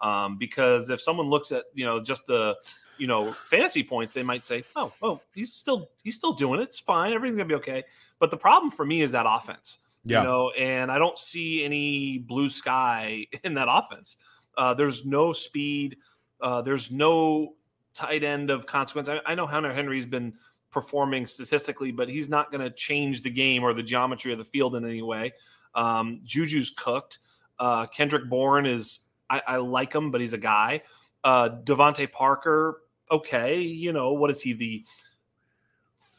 [0.00, 2.56] um, because if someone looks at you know just the
[2.98, 6.64] you know fantasy points, they might say, oh, oh, he's still he's still doing it.
[6.64, 7.12] It's fine.
[7.12, 7.84] Everything's gonna be okay.
[8.18, 9.78] But the problem for me is that offense.
[10.04, 10.20] Yeah.
[10.20, 14.16] You know, and I don't see any blue sky in that offense.
[14.56, 15.96] Uh, there's no speed.
[16.40, 17.54] Uh, there's no
[17.94, 19.08] tight end of consequence.
[19.08, 20.34] I, I know Hunter Henry's been
[20.70, 24.44] performing statistically, but he's not going to change the game or the geometry of the
[24.44, 25.32] field in any way.
[25.74, 27.20] Um, Juju's cooked.
[27.58, 29.00] Uh, Kendrick Bourne is,
[29.32, 30.82] I, I, like him, but he's a guy.
[31.24, 33.60] Uh, DeVante Parker, okay.
[33.60, 34.84] You know, what is he, the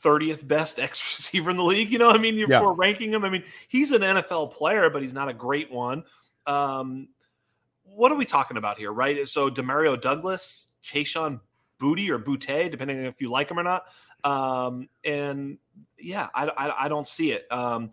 [0.03, 1.91] 30th best X receiver in the league?
[1.91, 2.73] You know, I mean, you're yeah.
[2.75, 3.23] ranking him.
[3.23, 6.03] I mean, he's an NFL player, but he's not a great one.
[6.47, 7.09] Um,
[7.83, 9.27] what are we talking about here, right?
[9.27, 11.39] So Demario Douglas, Kayshon
[11.79, 13.85] Booty or Boutte, depending on if you like him or not.
[14.23, 15.57] Um, and
[15.99, 17.45] yeah, I, I, I don't see it.
[17.51, 17.91] Um,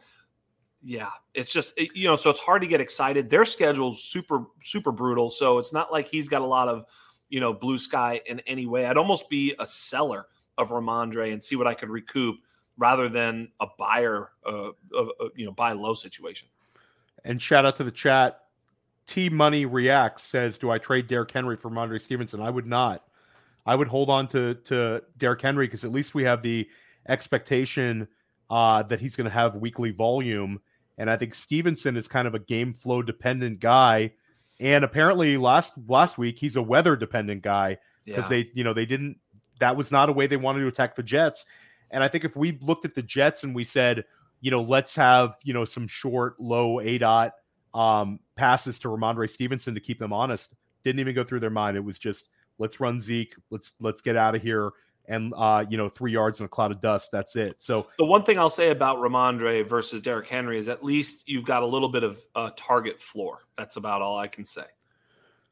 [0.82, 3.28] yeah, it's just it, you know, so it's hard to get excited.
[3.28, 6.84] Their schedule's super super brutal, so it's not like he's got a lot of
[7.28, 8.86] you know blue sky in any way.
[8.86, 10.26] I'd almost be a seller
[10.58, 12.36] of Rhamondre and see what I could recoup
[12.78, 15.06] rather than a buyer, uh, uh,
[15.36, 16.48] you know, buy low situation.
[17.24, 18.40] And shout out to the chat.
[19.06, 22.40] T Money Reacts says, "Do I trade Derrick Henry for Rhamondre Stevenson?
[22.40, 23.04] I would not.
[23.66, 26.68] I would hold on to to Derrick Henry because at least we have the
[27.08, 28.08] expectation
[28.48, 30.60] uh, that he's going to have weekly volume.
[31.00, 34.12] And I think Stevenson is kind of a game flow dependent guy.
[34.60, 38.28] And apparently last last week he's a weather dependent guy because yeah.
[38.28, 39.18] they you know they didn't
[39.60, 41.46] that was not a way they wanted to attack the Jets.
[41.90, 44.04] And I think if we looked at the Jets and we said,
[44.42, 47.32] you know, let's have, you know, some short, low A dot
[47.74, 51.76] um, passes to Rhamondre Stevenson to keep them honest, didn't even go through their mind.
[51.76, 52.28] It was just
[52.60, 53.34] Let's run Zeke.
[53.48, 54.70] Let's let's get out of here.
[55.10, 57.10] And uh, you know, three yards in a cloud of dust.
[57.10, 57.60] That's it.
[57.60, 61.44] So the one thing I'll say about Rhamondre versus Derrick Henry is at least you've
[61.44, 63.40] got a little bit of a target floor.
[63.58, 64.64] That's about all I can say.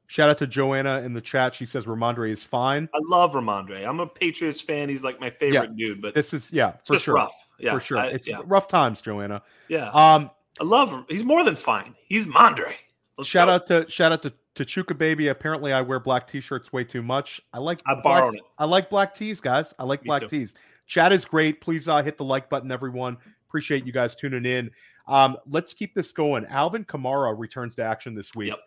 [0.07, 1.55] Shout out to Joanna in the chat.
[1.55, 2.89] She says Rhamondre is fine.
[2.95, 3.87] I love Rhamondre.
[3.87, 4.89] I'm a Patriots fan.
[4.89, 6.01] He's like my favorite yeah, dude.
[6.01, 7.17] But this is yeah, for sure.
[7.17, 7.35] rough.
[7.59, 7.99] Yeah, for sure.
[7.99, 8.41] I, it's yeah.
[8.47, 9.43] rough times, Joanna.
[9.69, 9.91] Yeah.
[9.91, 10.31] Um,
[10.61, 11.05] I love him.
[11.11, 11.95] He's more than fine.
[12.07, 12.73] He's Mondre.
[13.19, 13.53] Let's shout go.
[13.53, 15.29] out to shout out to to Chuka Baby.
[15.29, 17.41] Apparently, I wear black t-shirts way too much.
[17.53, 18.43] I like I black, it.
[18.59, 19.73] I like black tees, guys.
[19.79, 20.29] I like Me black too.
[20.29, 20.55] tees.
[20.87, 21.61] Chat is great.
[21.61, 23.17] Please uh, hit the like button, everyone.
[23.49, 24.71] Appreciate you guys tuning in.
[25.07, 26.45] Um, let's keep this going.
[26.47, 28.49] Alvin Kamara returns to action this week.
[28.49, 28.59] Yep.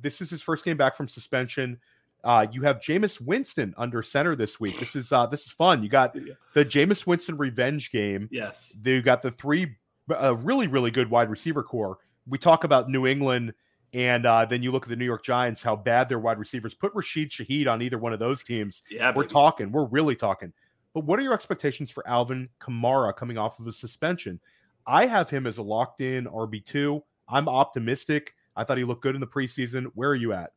[0.00, 1.78] This is his first game back from suspension.
[2.22, 4.78] Uh, you have Jameis Winston under center this week.
[4.78, 5.82] This is uh, this is fun.
[5.82, 6.14] You got
[6.54, 8.28] the Jameis Winston revenge game.
[8.30, 8.74] Yes.
[8.84, 9.76] You got the three
[10.10, 13.52] uh, really really good wide receiver core we talk about New England
[13.94, 16.74] and uh, then you look at the New York Giants, how bad their wide receivers.
[16.74, 18.82] Put Rashid Shaheed on either one of those teams.
[18.90, 19.70] Yeah, we're talking.
[19.70, 20.52] We're really talking.
[20.92, 24.40] But what are your expectations for Alvin Kamara coming off of a suspension?
[24.84, 27.00] I have him as a locked in RB2.
[27.28, 28.34] I'm optimistic.
[28.56, 29.86] I thought he looked good in the preseason.
[29.94, 30.52] Where are you at?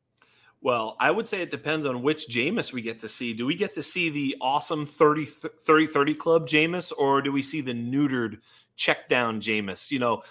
[0.61, 3.33] Well, I would say it depends on which Jameis we get to see.
[3.33, 7.43] Do we get to see the awesome 30 30 30 club Jameis or do we
[7.43, 8.39] see the neutered
[8.75, 9.91] check down Jameis?
[9.91, 10.23] You know,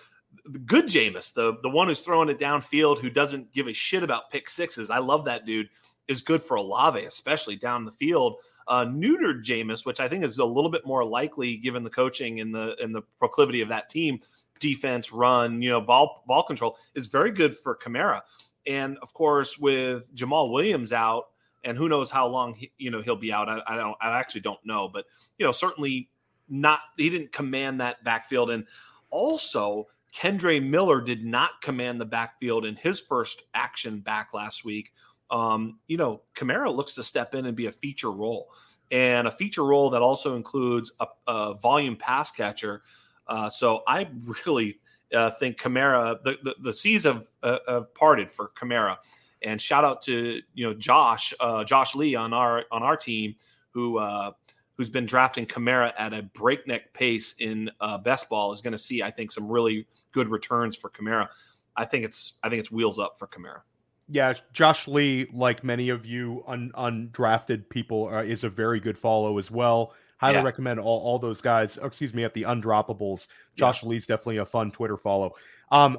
[0.45, 4.03] the good Jameis, the the one who's throwing it downfield, who doesn't give a shit
[4.03, 4.91] about pick sixes.
[4.91, 5.69] I love that dude.
[6.09, 8.37] Is good for Olave, especially down the field.
[8.69, 12.41] Uh, neutered Jameis, which I think is a little bit more likely given the coaching
[12.41, 14.21] and the and the proclivity of that team.
[14.61, 18.23] Defense, run, you know, ball ball control is very good for Kamara.
[18.67, 21.25] And of course, with Jamaal Williams out,
[21.65, 23.49] and who knows how long he, you know he'll be out.
[23.49, 23.97] I, I don't.
[24.01, 25.07] I actually don't know, but
[25.39, 26.09] you know, certainly
[26.49, 26.81] not.
[26.97, 28.65] He didn't command that backfield, and
[29.11, 29.87] also
[30.17, 34.93] Kendre Miller did not command the backfield in his first action back last week.
[35.31, 38.49] Um, you know, Kamara looks to step in and be a feature role,
[38.91, 42.83] and a feature role that also includes a, a volume pass catcher.
[43.27, 44.09] Uh, so I
[44.47, 44.79] really
[45.13, 48.97] uh, think Kamara, the, the, the seas have, uh, have parted for Kamara.
[49.43, 53.37] And shout out to you know Josh, uh, Josh Lee on our on our team
[53.71, 54.31] who uh,
[54.77, 58.79] who's been drafting Kamara at a breakneck pace in uh, best ball, is going to
[58.79, 61.29] see, I think, some really good returns for Kamara.
[61.77, 63.61] I think it's I think it's wheels up for Kamara.
[64.09, 68.97] Yeah, Josh Lee, like many of you un, undrafted people, uh, is a very good
[68.97, 69.95] follow as well.
[70.19, 70.43] Highly Yeah.
[70.45, 71.77] recommend all, all those guys.
[71.83, 73.27] oh, excuse me, at the undroppables.
[73.29, 73.35] Yeah.
[73.57, 75.33] Josh Lee's definitely a fun Twitter follow.
[75.73, 75.99] Um,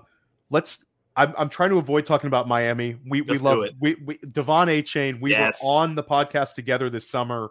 [0.49, 0.79] let's.
[1.17, 2.95] I'm, I'm trying to avoid talking about Miami.
[3.07, 3.73] We we Let's do love it.
[3.79, 5.19] we, we De'Von Achane.
[5.19, 5.61] We Yes.
[5.63, 7.49] were on the podcast together this summer,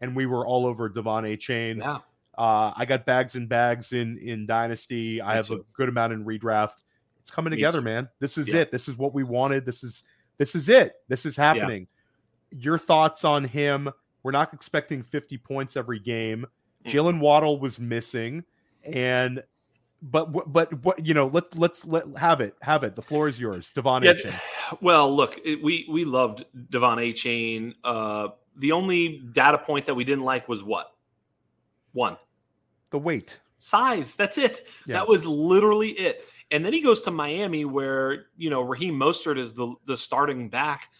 [0.00, 1.78] and we were all over De'Von Achane.
[1.78, 1.98] Yeah,
[2.36, 5.20] Uh, I got bags and bags in in Dynasty.
[5.20, 5.54] I have too.
[5.54, 6.82] a good amount in redraft.
[7.20, 7.84] It's coming Me together, too.
[7.84, 8.08] man.
[8.20, 8.56] This is Yeah.
[8.60, 8.70] it.
[8.72, 9.66] This is what we wanted.
[9.66, 10.02] This is
[10.38, 10.94] this is it.
[11.08, 11.88] This is happening.
[12.50, 13.90] Your thoughts on him?
[14.22, 16.46] We're not expecting 50 points every game.
[16.86, 16.90] Mm.
[16.90, 18.44] Jaylen Waddle was missing,
[18.84, 19.42] and
[20.00, 21.26] but but what you know?
[21.26, 22.94] Let's let's let have it have it.
[22.94, 24.32] The floor is yours, Devon Yeah, Achin.
[24.80, 27.74] Well, look, it, we we loved De'Von Achane.
[27.82, 28.28] Uh,
[28.58, 30.92] the only data point that we didn't like was what
[31.92, 32.16] one
[32.90, 33.40] The weight.
[33.58, 34.14] size.
[34.16, 34.60] That's it.
[34.86, 34.94] Yeah.
[34.94, 36.24] That was literally it.
[36.50, 40.48] And then he goes to Miami, where you know Raheem Mostert is the the starting
[40.48, 40.90] back.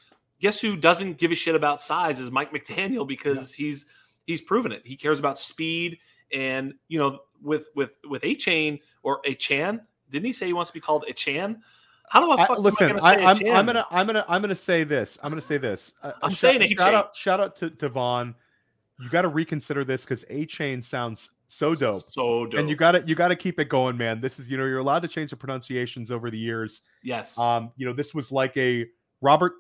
[0.41, 3.87] Guess who doesn't give a shit about size is Mike McDaniel because he's
[4.27, 4.83] he's proven it.
[4.85, 5.99] He cares about speed
[6.33, 9.81] and you know with with with a chain or a chan.
[10.11, 11.63] Didn't he say he wants to be called a chan?
[12.11, 14.85] How do I I, listen, am I, I'm, gonna gonna I'm gonna I'm gonna say
[14.85, 15.19] this.
[15.23, 15.93] I'm gonna say this.
[16.03, 18.35] Uh, I'm saying shout out shout out to Devon.
[19.01, 22.03] You got to reconsider this because A Chain sounds so dope.
[22.11, 22.59] So dope.
[22.59, 24.21] And you got to you got to keep it going, man.
[24.21, 26.83] This is you know you're allowed to change the pronunciations over the years.
[27.03, 27.39] yes.
[27.39, 28.87] Um, you know this was like a
[29.21, 29.53] Robert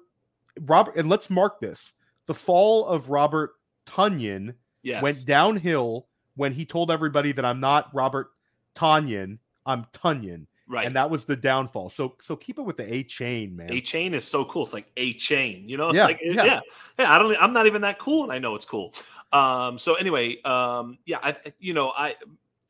[0.62, 1.92] Robert, and let's mark this:
[2.26, 3.52] the fall of Robert
[3.86, 5.02] Tonyan yes.
[5.02, 8.28] went downhill when he told everybody that I'm not Robert
[8.74, 10.86] Tonyan, I'm Tunyon, right.
[10.86, 11.90] and that was the downfall.
[11.90, 13.72] So so keep it with the A chain, man.
[13.72, 14.64] a chain is so cool.
[14.64, 15.88] It's like a chain, you know.
[15.88, 16.44] It's Yeah, like yeah.
[16.44, 16.60] yeah.
[16.98, 17.36] yeah, I don't.
[17.40, 18.94] I'm not even that cool, and I know it's cool.
[19.32, 19.78] Um.
[19.78, 20.98] So anyway, um.
[21.06, 21.18] Yeah.
[21.22, 21.36] I.
[21.58, 21.92] You know.
[21.96, 22.16] I.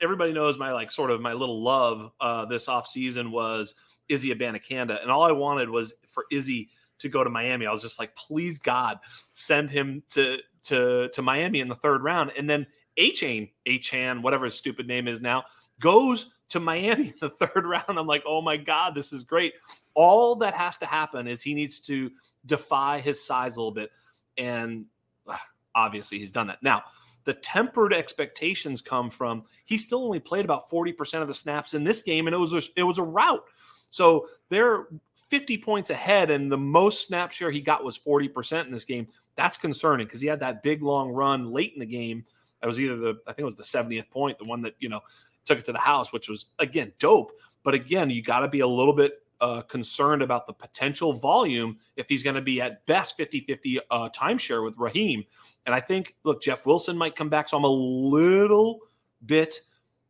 [0.00, 2.12] Everybody knows my like sort of my little love.
[2.20, 2.44] Uh.
[2.46, 3.74] This off season was
[4.08, 6.68] Izzy Abanikanda, and all I wanted was for Izzy
[6.98, 7.66] to go to Miami.
[7.66, 8.98] I was just like, please God,
[9.32, 13.78] send him to to to Miami in the third round, and then A Chain, A
[13.78, 15.44] Chan, whatever his stupid name is now,
[15.80, 17.98] goes to Miami in the third round.
[17.98, 19.54] I'm like, oh my God, this is great.
[19.94, 22.10] All that has to happen is he needs to
[22.46, 23.90] defy his size a little bit.
[24.36, 24.86] And
[25.26, 25.42] ah,
[25.74, 26.62] obviously he's done that.
[26.62, 26.84] Now,
[27.24, 31.84] the tempered expectations come from he still only played about 40% of the snaps in
[31.84, 33.44] this game, and it was a, it was a rout.
[33.90, 34.86] So they're
[35.28, 39.08] 50 points ahead, and the most snap share he got was 40% in this game.
[39.36, 42.24] That's concerning because he had that big long run late in the game.
[42.60, 44.88] That was either the I think it was the 70th point, the one that you
[44.88, 45.00] know
[45.48, 47.32] took it to the house, which was again dope.
[47.64, 51.78] But again, you got to be a little bit uh, concerned about the potential volume
[51.96, 55.24] if he's going to be at best 50 50 uh, timeshare with Raheem.
[55.66, 57.48] And I think, look, Jeff Wilson might come back.
[57.48, 58.80] So I'm a little
[59.26, 59.60] bit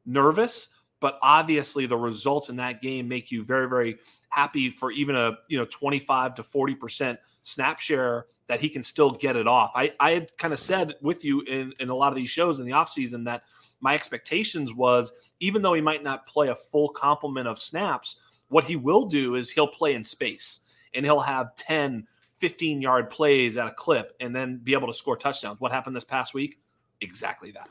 [0.07, 0.69] nervous,
[1.01, 3.99] but obviously the results in that game make you very, very
[4.31, 8.83] happy for even a you know 25 to 40 percent snap share that he can
[8.83, 9.73] still get it off.
[9.75, 12.59] I, I had kind of said with you in, in a lot of these shows
[12.59, 13.43] in the offseason that
[13.81, 18.65] my expectations was even though he might not play a full complement of snaps, what
[18.65, 20.61] he will do is he'll play in space
[20.95, 22.07] and he'll have 10,
[22.39, 25.61] 15 yard plays at a clip and then be able to score touchdowns.
[25.61, 26.59] What happened this past week?
[27.01, 27.69] Exactly that.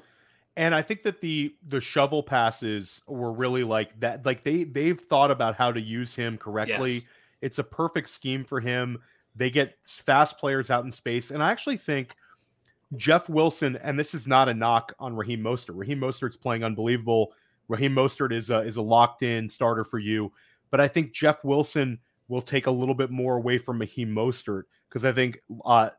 [0.56, 4.26] And I think that the the shovel passes were really like that.
[4.26, 6.94] Like they they've thought about how to use him correctly.
[6.94, 7.06] Yes.
[7.42, 8.98] It's a perfect scheme for him.
[9.36, 12.16] They get fast players out in space, and I actually think
[12.96, 13.76] Jeff Wilson.
[13.78, 15.74] And this is not a knock on Raheem Mostert.
[15.76, 17.34] Raheem Mostert's playing unbelievable.
[17.68, 20.32] Raheem Mostert is a is a locked in starter for you,
[20.72, 24.64] but I think Jeff Wilson will take a little bit more away from Raheem Mostert
[24.88, 25.90] because I think uh,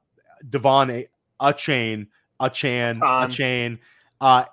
[0.49, 1.09] Devon a,
[1.41, 2.09] a chain
[2.41, 3.01] a chain
[4.21, 4.45] uh,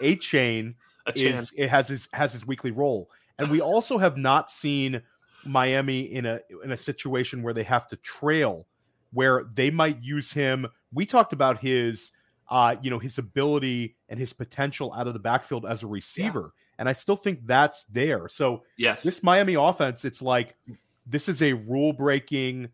[0.00, 0.74] a chain
[1.06, 1.44] A chance.
[1.44, 5.00] is it has his has his weekly role, and we also have not seen
[5.46, 8.66] Miami in a in a situation where they have to trail,
[9.14, 10.66] where they might use him.
[10.92, 12.12] We talked about his,
[12.50, 16.52] uh, you know, his ability and his potential out of the backfield as a receiver,
[16.78, 18.28] and I still think that's there.
[18.28, 19.02] So Yes.
[19.02, 20.54] this Miami offense, it's like
[21.06, 22.68] this is a rule breaking.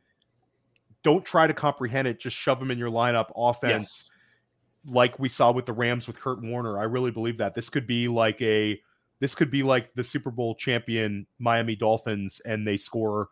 [1.03, 2.21] Don't try to comprehend it.
[2.21, 4.11] Just shove him in your lineup offense
[4.85, 4.93] yes.
[4.93, 6.79] like we saw with the Rams with Kurt Warner.
[6.79, 8.81] I really believe that this could be like a
[9.21, 13.29] this could be like the Super Bowl champion Miami Dolphins and they score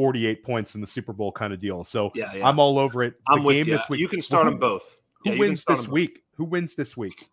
[0.00, 1.84] 48 points in the Super Bowl kind of deal.
[1.84, 2.32] So Yeah.
[2.34, 2.48] Yeah.
[2.48, 3.16] I'm all over it.
[3.26, 3.74] The I'm with game you.
[3.76, 4.00] this week.
[4.00, 4.96] You can start who- them both.
[5.24, 5.92] Who Yeah, wins this this 'em both.
[5.92, 6.22] week?
[6.36, 7.28] Who wins this week?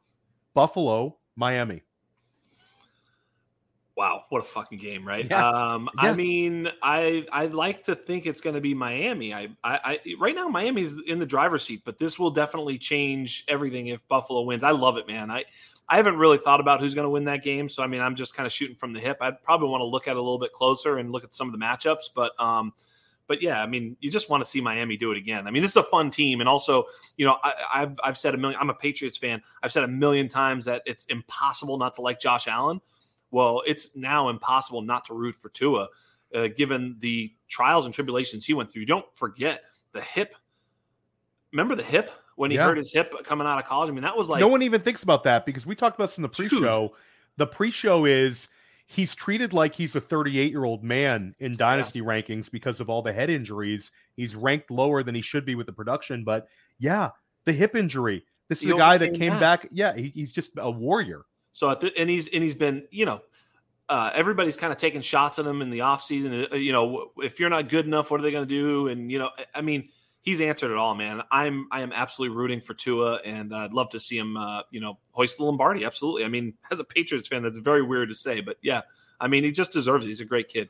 [0.54, 1.82] Buffalo, Miami.
[3.96, 5.26] Wow, what a fucking game, right?
[5.30, 5.48] Yeah.
[5.50, 5.90] Um.
[5.98, 9.34] I mean, I I like to think it's going to be Miami.
[9.34, 13.46] I, I I right now Miami's in the driver's seat, but this will definitely change
[13.48, 14.62] everything if Buffalo wins.
[14.64, 15.32] I love it, man.
[15.32, 15.46] I
[15.90, 18.16] I haven't really thought about who's going to win that game, so I mean, I'm
[18.16, 19.18] just kind of shooting from the hip.
[19.22, 21.48] I'd probably want to look at it a little bit closer and look at some
[21.48, 22.74] of the matchups, but um,
[23.28, 25.48] but yeah, I mean, you just want to see Miami do it again.
[25.48, 26.86] I mean, this is a fun team, and also,
[27.18, 28.60] you know, I, I've I've said a million.
[28.60, 29.42] I'm a Patriots fan.
[29.64, 32.82] I've said a million times that it's impossible not to like Josh Allen.
[33.32, 35.90] Well, it's now impossible not to root for Tua,
[36.34, 38.86] uh, given the trials and tribulations he went through.
[38.86, 40.34] Don't forget the hip.
[41.52, 42.64] Remember the hip when he Yeah.
[42.64, 43.90] hurt his hip coming out of college?
[43.90, 46.10] I mean, that was like no one even thinks about that because we talked about
[46.10, 46.96] this in the pre-show.
[47.36, 48.48] The pre-show is
[48.86, 53.30] he's treated like he's a 38-year-old man in dynasty rankings because of all the head
[53.30, 53.92] injuries.
[54.16, 56.48] He's ranked lower than he should be with the production, but
[56.80, 57.10] yeah,
[57.46, 58.24] the hip injury.
[58.50, 59.40] This is a guy that came that.
[59.40, 59.68] back.
[59.72, 61.26] Yeah, he, he's just a warrior.
[61.52, 63.22] So at the, and he's and he's been you know
[63.90, 66.52] uh, everybody's kind of taking shots at him in the offseason.
[66.54, 68.88] Uh, You know if you're not good enough, what are they going to do?
[68.88, 69.90] And you know I mean
[70.28, 71.22] he's answered it all, man.
[71.32, 74.82] I'm I am absolutely rooting for Tua, and I'd love to see him uh, you
[74.82, 75.86] know hoist the Lombardi.
[75.86, 76.26] Absolutely.
[76.26, 78.82] I mean as a Patriots fan, that's very weird to say, but yeah,
[79.22, 80.10] I mean he just deserves it.
[80.10, 80.68] He's a great kid.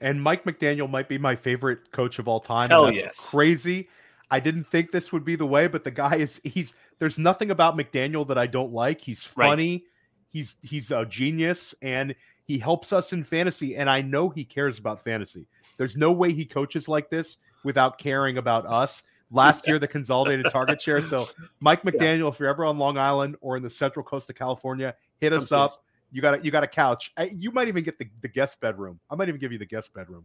[0.00, 2.70] And Mike McDaniel might be my favorite coach of all time.
[2.70, 3.20] Hell that's yes.
[3.20, 3.90] crazy.
[4.30, 7.50] I didn't think this would be the way, but the guy is he's there's nothing
[7.50, 9.02] about McDaniel that I don't like.
[9.02, 9.48] He's Right.
[9.48, 9.84] funny.
[10.30, 12.14] He's he's a genius and
[12.46, 15.46] he helps us in fantasy and I know he cares about fantasy.
[15.76, 19.02] There's no way he coaches like this without caring about us.
[19.30, 21.02] Last year the consolidated target share.
[21.02, 21.26] So
[21.58, 24.94] Mike McDaniel if you're ever on Long Island or in the central coast of California,
[25.18, 25.70] hit us see up.
[25.70, 25.80] us.
[26.12, 27.12] You got a, you got a couch.
[27.16, 29.00] I, you might even get the, the guest bedroom.
[29.10, 30.24] I might even give you the guest bedroom.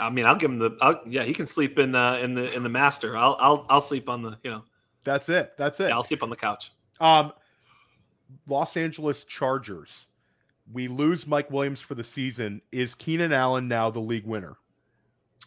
[0.00, 2.52] I mean I'll give him the I'll, yeah he can sleep in uh, in the
[2.52, 3.16] in the master.
[3.16, 4.64] I'll I'll I'll sleep on the you know
[5.04, 5.52] That's it.
[5.56, 5.90] That's it.
[5.90, 6.72] yeah, I'll sleep on the couch.
[7.00, 7.32] Um,
[8.48, 10.06] Los Angeles Chargers.
[10.72, 12.60] We lose Mike Williams for the season.
[12.72, 14.56] Is Keenan Allen now the league winner?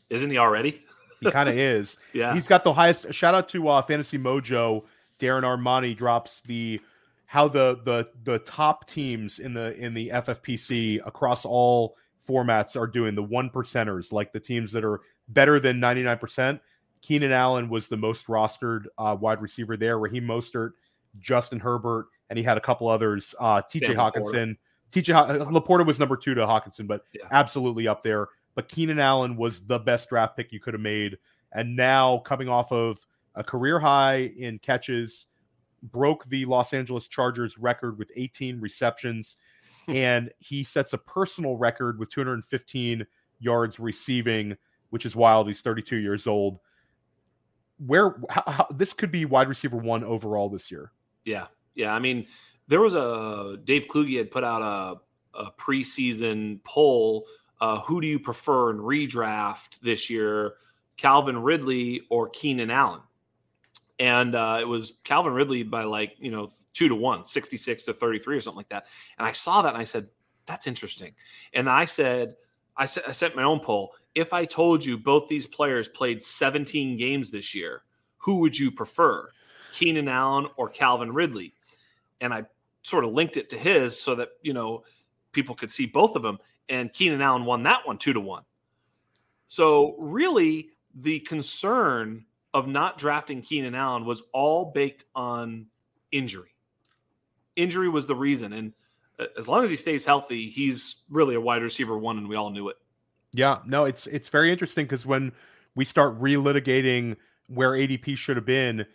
[0.09, 0.83] Isn't he already?
[1.21, 1.97] He kind of is.
[2.13, 2.33] Yeah.
[2.33, 3.13] He's got the highest.
[3.13, 4.83] Shout out to uh, Fantasy Mojo.
[5.19, 6.81] Darren Armani drops the
[7.27, 11.95] how the the the top teams in the in the FFPC across all
[12.27, 14.99] formats are doing the one percenters, like the teams that are
[15.29, 16.59] better than ninety nine percent.
[17.01, 19.97] Keenan Allen was the most rostered uh, wide receiver there.
[19.97, 20.71] Raheem Mostert,
[21.19, 23.33] Justin Herbert, and he had a couple others.
[23.39, 23.95] Uh, T.J.
[23.95, 24.55] Hockenson.
[24.91, 25.11] T.J.
[25.13, 27.23] Haw- LaPorta was number two to Hockenson, but Yeah.
[27.31, 28.27] absolutely up there.
[28.55, 31.17] But Keenan Allen was the best draft pick you could have made,
[31.53, 35.27] and now coming off of a career high in catches,
[35.83, 39.37] broke the Los Angeles Chargers record with 18 receptions,
[39.85, 39.93] hmm.
[39.93, 43.05] and he sets a personal record with 215
[43.39, 44.55] yards receiving,
[44.89, 45.47] which is wild.
[45.47, 46.59] He's 32 years old.
[47.85, 50.91] Where how, how, this could be wide receiver one overall this year.
[51.25, 51.93] Yeah, yeah.
[51.93, 52.27] I mean,
[52.67, 57.25] there was a Dave Kluge had put out a, a preseason poll.
[57.61, 60.55] Uh, who do you prefer in redraft this year,
[60.97, 63.01] Calvin Ridley or Keenan Allen?
[63.99, 67.93] And uh, it was Calvin Ridley by like you know two to one, 66 to
[67.93, 68.87] 33 or something like that.
[69.19, 70.07] And I saw that and I said,
[70.47, 71.13] that's interesting.
[71.53, 72.35] And I said,
[72.75, 73.93] I said, I set my own poll.
[74.15, 77.83] If I told you both these players played 17 games this year,
[78.17, 79.29] who would you prefer,
[79.71, 81.53] Keenan Allen or Calvin Ridley?
[82.21, 82.45] And I
[82.83, 84.83] sort of linked it to his so that you know
[85.31, 86.39] people could see both of them.
[86.69, 88.43] And Keenan Allen won that one two to one.
[89.47, 95.67] So really, the concern of not drafting Keenan Allen was all baked on
[96.11, 96.55] injury.
[97.55, 98.73] Injury was the reason, and
[99.19, 102.35] uh, as long as he stays healthy, he's really a wide receiver one, and we
[102.35, 102.77] all knew it.
[103.33, 105.31] Yeah, no, it's it's very interesting because when
[105.75, 107.15] we start relitigating
[107.47, 108.85] where ADP should have been,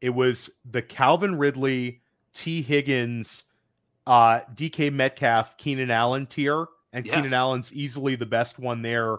[0.00, 3.44] it was the Calvin Ridley, Tee Higgins,
[4.06, 7.14] uh, DK Metcalf, Keenan Allen tier, and Yes.
[7.16, 9.16] Keenan Allen's easily the best one there.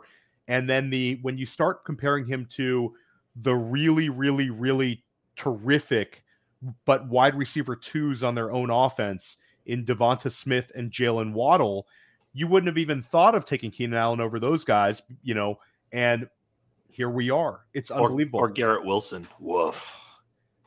[0.47, 2.93] And then the when you start comparing him to
[3.36, 5.03] the really, really, really
[5.36, 6.23] terrific
[6.86, 11.86] but wide receiver twos on their own offense in DeVonta Smith and Jaylen Waddle,
[12.33, 15.59] you wouldn't have even thought of taking Keenan Allen over those guys, you know,
[15.91, 16.27] and
[16.89, 17.61] here we are.
[17.73, 18.39] It's Or, unbelievable.
[18.39, 19.27] or Garrett Wilson.
[19.39, 19.99] Woof.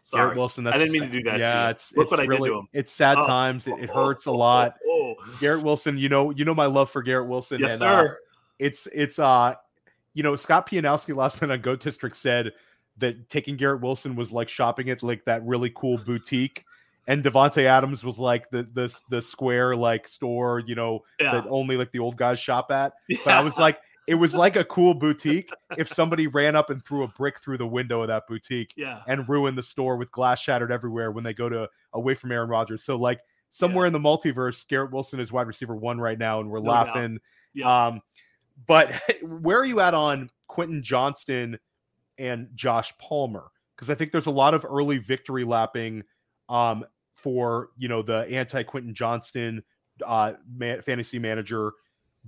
[0.09, 0.23] Sorry.
[0.23, 0.65] Garrett Wilson.
[0.65, 2.51] That's I didn't mean to do that Yeah, it's Look it's what I did really
[2.51, 2.69] to him.
[2.73, 3.27] it's sad Oh.
[3.27, 3.67] times.
[3.67, 4.75] It, it hurts a lot.
[4.91, 7.61] Oh, Garrett Wilson, you know, you know my love for Garrett Wilson.
[7.61, 8.19] yes, and, uh, sir.
[8.59, 9.55] it's it's uh
[10.15, 12.53] you know Scott Pianowski last night on Goat District said
[12.99, 16.65] that taking Garrett Wilson was like shopping at like that really cool boutique,
[17.07, 21.33] and Davante Adams was like the the the square like store you know yeah.
[21.33, 22.95] that only like the old guys shop at.
[23.25, 23.79] But I was like,
[24.09, 27.59] it was like a cool boutique if somebody ran up and threw a brick through
[27.59, 29.03] the window of that boutique yeah.
[29.07, 32.49] and ruined the store with glass shattered everywhere when they go to away from Aaron
[32.49, 32.83] Rodgers.
[32.83, 36.51] So like somewhere in the multiverse, Garrett Wilson is wide receiver one right now, and
[36.51, 37.19] we're No laughing.
[37.53, 37.87] Yeah.
[37.87, 38.01] Um,
[38.67, 38.91] but
[39.23, 41.59] where are you at on Quentin Johnston
[42.17, 43.51] and Josh Palmer?
[43.77, 46.03] Because I think there's a lot of early victory lapping
[46.49, 49.63] um, for you know the anti Quentin Johnston
[50.05, 51.73] uh, man, fantasy manager,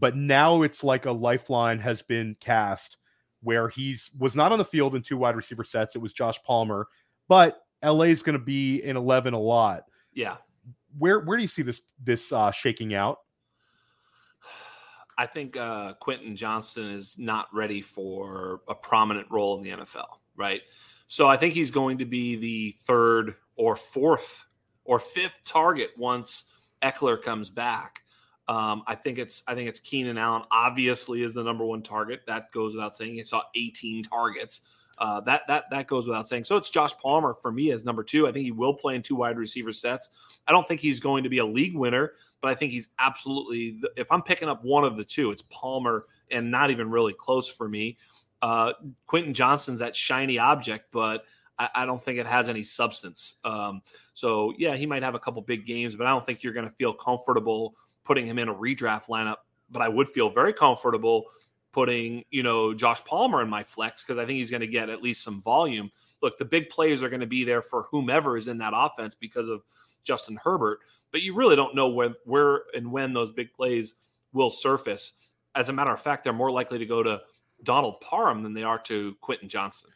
[0.01, 2.97] but now it's like a lifeline has been cast
[3.43, 5.95] where he's was not on the field in two wide receiver sets.
[5.95, 6.89] It was Josh Palmer,
[7.29, 9.85] but LA is going to be in eleven a lot.
[10.15, 10.39] yeah.
[10.99, 13.19] Where where do you see this this uh, shaking out?
[15.17, 20.07] I think uh, Quentin Johnston is not ready for a prominent role in the NFL,
[20.35, 20.63] right?
[21.09, 24.43] So I think he's going to be the third or fourth
[24.85, 26.45] or fifth target once
[26.83, 28.01] Ekeler comes back.
[28.51, 30.43] Um, I think it's I think it's Keenan Allen.
[30.51, 32.23] Obviously, is the number one target.
[32.27, 33.15] That goes without saying.
[33.15, 34.63] He saw 18 targets.
[34.99, 36.43] Uh, that that that goes without saying.
[36.43, 38.27] So it's Josh Palmer for me as number two.
[38.27, 40.11] I think he will play in two wide receiver sets.
[40.49, 43.81] I don't think he's going to be a league winner, but I think he's absolutely.
[43.97, 47.49] If I'm picking up one of the two, it's Palmer, and not even really close
[47.49, 47.99] for me.
[48.43, 48.73] Uh,
[49.07, 51.23] Quentin Johnston's that shiny object, but
[51.57, 53.37] I, I don't think it has any substance.
[53.45, 53.81] Um,
[54.13, 56.69] so yeah, he might have a couple big games, but I don't think you're going
[56.69, 59.37] to feel comfortable putting him in a redraft lineup.
[59.71, 61.25] But I would feel very comfortable
[61.73, 64.91] putting you know Josh Palmer in my flex because I think he's going to get
[64.91, 65.91] at least some volume.
[66.23, 69.15] Look, the big plays are going to be there for whomever is in that offense
[69.15, 69.63] because of
[70.03, 70.81] Justin Herbert,
[71.13, 73.95] but you really don't know where where and when those big plays
[74.33, 75.13] will surface.
[75.55, 77.21] As a matter of fact, they're more likely to go to
[77.63, 79.91] Donald Parham than they are to Quentin Johnston.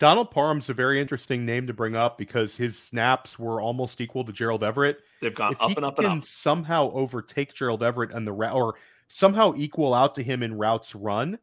[0.00, 4.24] Donald Parham's a very interesting name to bring up because his snaps were almost equal
[4.24, 5.00] to Gerald Everett.
[5.20, 6.24] They've gone if up and up and up.
[6.24, 8.76] somehow overtake Gerald Everett and the route, or
[9.08, 11.38] somehow equal out to him in routes run,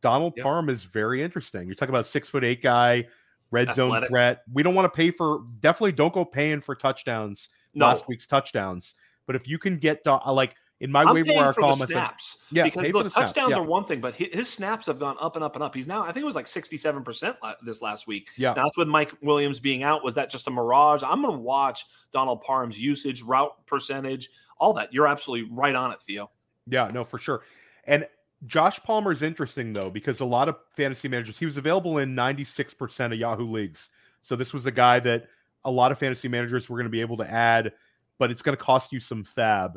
[0.00, 0.44] Donald Yep.
[0.44, 1.66] Parham is very interesting.
[1.66, 3.08] You're talking about a six foot eight guy,
[3.50, 4.42] red zone threat.
[4.52, 8.28] We don't want to pay for definitely don't go paying for touchdowns No, last week's
[8.28, 8.94] touchdowns.
[9.26, 11.86] But if you can get like in my I'm waiver wire for column, the I
[11.86, 12.38] said, snaps.
[12.50, 13.62] yeah, because look, the snaps, touchdowns yeah.
[13.62, 15.74] are one thing, but hi- his snaps have gone up and up and up.
[15.74, 18.30] He's now, I think it was like 67% this last week.
[18.36, 18.52] Yeah.
[18.54, 20.02] Now, that's with Mike Williams being out.
[20.02, 21.04] Was that just a mirage?
[21.04, 24.28] I'm going to watch Donald Parham's usage, route percentage,
[24.58, 24.92] all that.
[24.92, 26.30] You're absolutely right on it, Theo.
[26.66, 27.42] Yeah, no, for sure.
[27.84, 28.08] And
[28.46, 32.16] Josh Palmer is interesting though because a lot of fantasy managers he was available in
[32.16, 33.88] 96% of Yahoo leagues.
[34.20, 35.26] So this was a guy that
[35.64, 37.72] a lot of fantasy managers were going to be able to add,
[38.18, 39.74] but it's going to cost you some FAAB.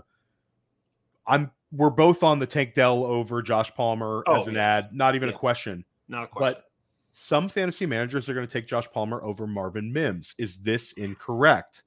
[1.27, 4.85] I'm we're both on the Tank Dell over Josh Palmer Oh, as an yes.
[4.85, 5.35] ad, not even Yes.
[5.35, 5.85] a question.
[6.07, 6.53] Not a question.
[6.59, 6.65] But
[7.13, 10.35] some fantasy managers are going to take Josh Palmer over Marvin Mims.
[10.37, 11.83] Is this incorrect?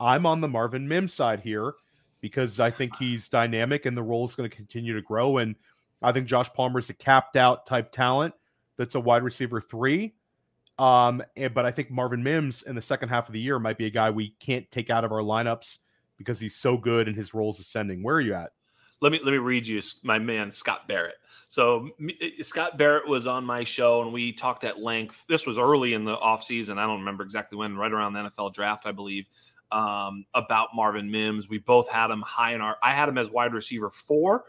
[0.00, 1.74] I'm on the Marvin Mims side here
[2.20, 5.38] because I think he's dynamic and the role is going to continue to grow.
[5.38, 5.54] And
[6.02, 8.34] I think Josh Palmer is a capped out type talent
[8.76, 10.14] that's a wide receiver three.
[10.78, 13.78] Um, and, but I think Marvin Mims in the second half of the year might
[13.78, 15.78] be a guy we can't take out of our lineups
[16.16, 18.02] because he's so good and his role is ascending.
[18.02, 18.52] Where are you at?
[19.00, 21.16] Let me let me read you my man Scott Barrett.
[21.48, 21.90] So
[22.20, 25.26] eh, Scott Barrett was on my show and we talked at length.
[25.28, 26.78] This was early in the offseason.
[26.78, 29.26] I don't remember exactly when, right around the NFL draft, I believe,
[29.72, 31.48] um, about Marvin Mims.
[31.48, 34.44] We both had him high in our I had him as wide receiver four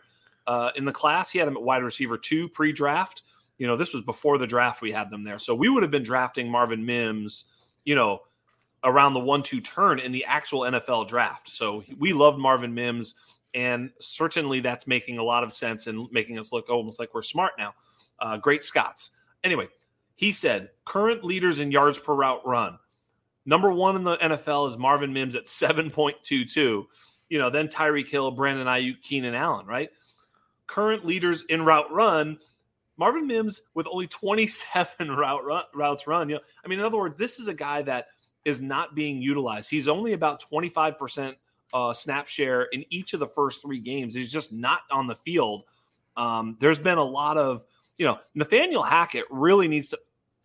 [0.48, 1.30] uh, in the class.
[1.32, 3.24] He had him at wide receiver two pre-draft.
[3.58, 5.40] You know, this was before the draft we had them there.
[5.40, 7.46] So we would have been drafting Marvin Mims,
[7.84, 8.22] you know,
[8.86, 11.54] around the one-two turn in the actual NFL draft.
[11.54, 13.16] So we loved Marvin Mims
[13.54, 17.22] and certainly that's making a lot of sense and making us look almost like we're
[17.22, 17.74] smart now.
[18.20, 19.12] Uh, great Scots.
[19.44, 19.68] Anyway,
[20.16, 22.78] he said current leaders in yards per route run.
[23.46, 26.86] Number one in the NFL is Marvin Mims at 7.22.
[27.30, 29.90] You know, then Tyreek Hill, Brandon Aiyuk, Keenan Allen, right?
[30.68, 32.38] Current leaders in route run,
[32.98, 36.30] Marvin Mims with only 27 route run, routes run.
[36.30, 38.08] You know, I mean, in other words, this is a guy that
[38.46, 39.70] is not being utilized.
[39.70, 41.36] He's only about 25%
[41.74, 44.16] uh, snap share in each of the first three games.
[44.16, 45.64] He's just not on the field.
[46.18, 47.66] Um, there's been a lot of,
[47.98, 50.00] you know, Nathaniel Hackett really needs to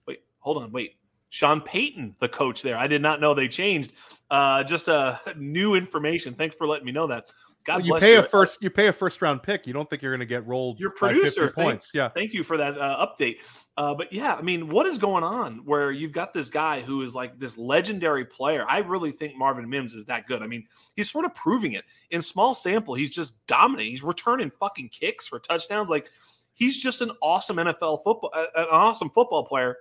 [0.06, 0.22] wait.
[0.40, 0.96] Hold on, wait.
[1.30, 2.76] Sean Payton, the coach there.
[2.76, 3.92] I did not know they changed.
[4.30, 6.34] Uh, just uh, new information.
[6.34, 7.32] Thanks for letting me know that.
[7.64, 8.18] God Well, you pay you.
[8.20, 9.66] a first you pay a first round pick.
[9.66, 11.90] You don't think you're going to get rolled Your by 50 producer, points.
[11.94, 12.08] Yeah.
[12.08, 13.38] Thank you for that uh, update.
[13.76, 17.02] Uh, but yeah, I mean, what is going on where you've got this guy who
[17.02, 18.64] is like this legendary player?
[18.68, 20.42] I really think Marvin Mims is that good.
[20.42, 20.64] I mean,
[20.94, 22.94] he's sort of proving it in small sample.
[22.94, 23.90] He's just dominating.
[23.90, 25.90] He's returning fucking kicks for touchdowns.
[25.90, 26.08] Like
[26.52, 29.76] he's just an awesome NFL football, uh, an awesome football player.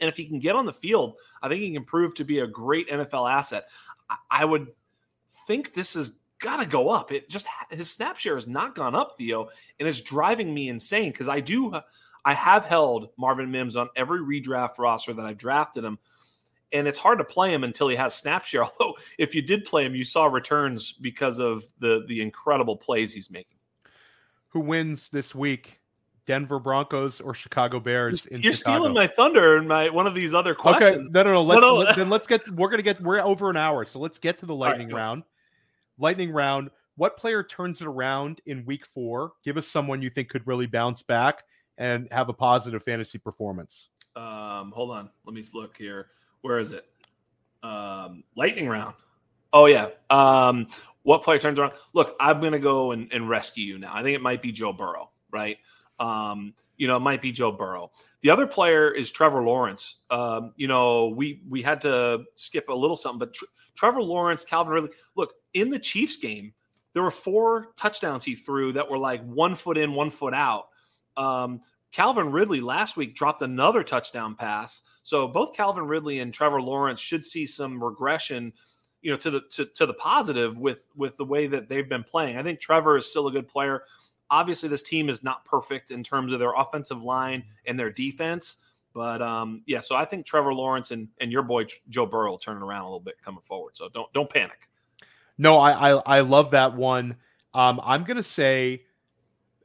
[0.00, 2.40] And if he can get on the field, I think he can prove to be
[2.40, 3.68] a great NFL asset.
[4.10, 4.68] I, I would
[5.46, 7.10] think this has got to go up.
[7.10, 9.48] It just his snap share has not gone up, Theo,
[9.80, 11.74] and it's driving me insane because I do
[12.24, 15.98] I have held Marvin Mims on every redraft roster that I've drafted him,
[16.72, 18.64] and it's hard to play him until he has snap share.
[18.80, 23.12] Although, if you did play him, you saw returns because of the the incredible plays
[23.12, 23.58] he's making.
[24.48, 25.80] Who wins this week?
[26.26, 28.26] Denver Broncos or Chicago Bears?
[28.30, 28.78] You're Chicago?
[28.78, 31.08] stealing my thunder and my one of these other questions.
[31.08, 31.42] Okay, no, no, no.
[31.42, 31.74] Let's, no, no.
[31.80, 32.48] Let, then let's get.
[32.50, 33.00] We're gonna get.
[33.00, 35.22] We're over an hour, so let's get to the lightning right, round.
[35.98, 36.70] Lightning round.
[36.96, 39.32] What player turns it around in week four?
[39.44, 41.42] Give us someone you think could really bounce back
[41.78, 43.90] and have a positive fantasy performance.
[44.16, 45.10] Um, hold on.
[45.26, 46.08] Let me look here.
[46.42, 46.86] Where is it?
[47.62, 48.94] Um, lightning round.
[49.52, 49.88] Oh yeah.
[50.10, 50.68] Um,
[51.02, 51.72] what player turns around?
[51.92, 53.92] Look, I'm gonna go and, and rescue you now.
[53.94, 55.58] I think it might be Joe Burrow, right?
[55.98, 57.92] Um, you know, it might be Joe Burrow.
[58.22, 60.00] The other player is Trevor Lawrence.
[60.10, 63.36] Um, you know, we we had to skip a little something, but
[63.76, 64.90] Trevor Lawrence, Calvin Ridley.
[65.14, 66.52] Look, in the Chiefs game,
[66.92, 70.68] there were four touchdowns he threw that were like one foot in, one foot out.
[71.16, 71.60] Um,
[71.92, 74.82] Calvin Ridley last week dropped another touchdown pass.
[75.04, 78.52] So both Calvin Ridley and Trevor Lawrence should see some regression,
[79.00, 82.02] you know, to the to, to the positive with with the way that they've been
[82.02, 82.36] playing.
[82.36, 83.84] I think Trevor is still a good player.
[84.30, 88.56] Obviously, this team is not perfect in terms of their offensive line and their defense.
[88.94, 92.38] But um, yeah, so I think Trevor Lawrence and, and your boy Joe Burrow will
[92.38, 93.76] turn around a little bit coming forward.
[93.76, 94.68] So don't don't panic.
[95.36, 97.16] No, I I, I love that one.
[97.52, 98.84] Um, I'm gonna say,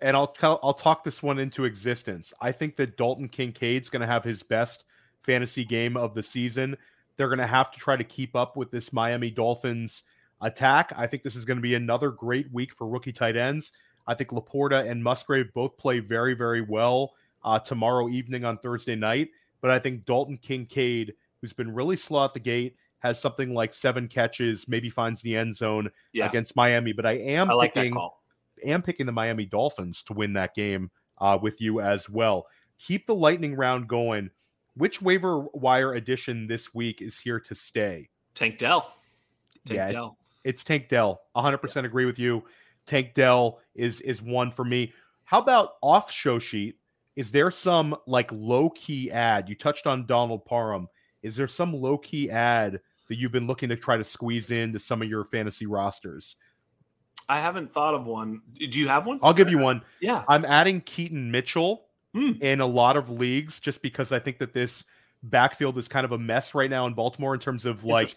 [0.02, 2.34] and I'll I'll talk this one into existence.
[2.42, 4.86] I think that Dalton Kincaid's gonna have his best
[5.24, 6.78] fantasy game of the season.
[7.18, 10.04] They're gonna have to try to keep up with this Miami Dolphins
[10.42, 10.94] attack.
[10.96, 13.72] I think this is going to be another great week for rookie tight ends.
[14.08, 18.96] I think LaPorta and Musgrave both play very, very well uh, tomorrow evening on Thursday
[18.96, 19.30] night.
[19.62, 23.74] But I think Dalton Kincaid, who's been really slow at the gate, has something like
[23.74, 26.28] seven catches, maybe finds the end zone yeah.
[26.28, 26.94] against Miami.
[26.94, 27.94] But I am I like picking,
[28.64, 32.48] am picking the Miami Dolphins to win that game uh, with you as well.
[32.80, 34.30] Keep the lightning round going.
[34.76, 38.10] Which waiver wire addition this week is here to stay?
[38.34, 38.94] Tank Dell.
[39.66, 40.18] Tank yeah, Dell.
[40.44, 41.22] It's, it's Tank Dell.
[41.36, 41.84] 100% yeah.
[41.84, 42.44] agree with you.
[42.86, 44.94] Tank Dell is is one for me.
[45.26, 46.78] How about off show sheet?
[47.16, 49.50] Is there some like low key ad?
[49.50, 50.88] You touched on Donald Parham.
[51.22, 54.80] Is there some low key ad that you've been looking to try to squeeze into
[54.80, 56.36] some of your fantasy rosters?
[57.30, 58.42] I haven't thought of one.
[58.58, 59.20] Do you have one?
[59.22, 59.84] I'll give you one.
[60.02, 60.24] Yeah.
[60.28, 62.42] I'm adding Keaton Mitchell mm.
[62.42, 64.84] in a lot of leagues just because I think that this
[65.22, 68.16] backfield is kind of a mess right now in Baltimore in terms of like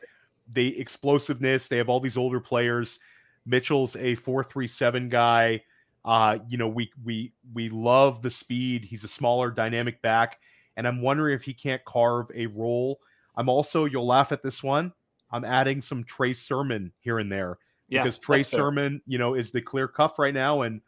[0.54, 1.68] the explosiveness.
[1.68, 2.98] They have all these older players.
[3.44, 5.62] Mitchell's a 437 guy.
[6.06, 8.84] Uh, you know, we we we love the speed.
[8.84, 10.40] He's a smaller dynamic back,
[10.76, 12.98] and I'm wondering if he can't carve a role.
[13.36, 14.92] I'm also, you'll laugh at this one.
[15.30, 17.58] I'm adding some Trey Sermon here and there
[17.92, 20.80] yeah, because Trey Sermon, you know, is the clear cuff right now, and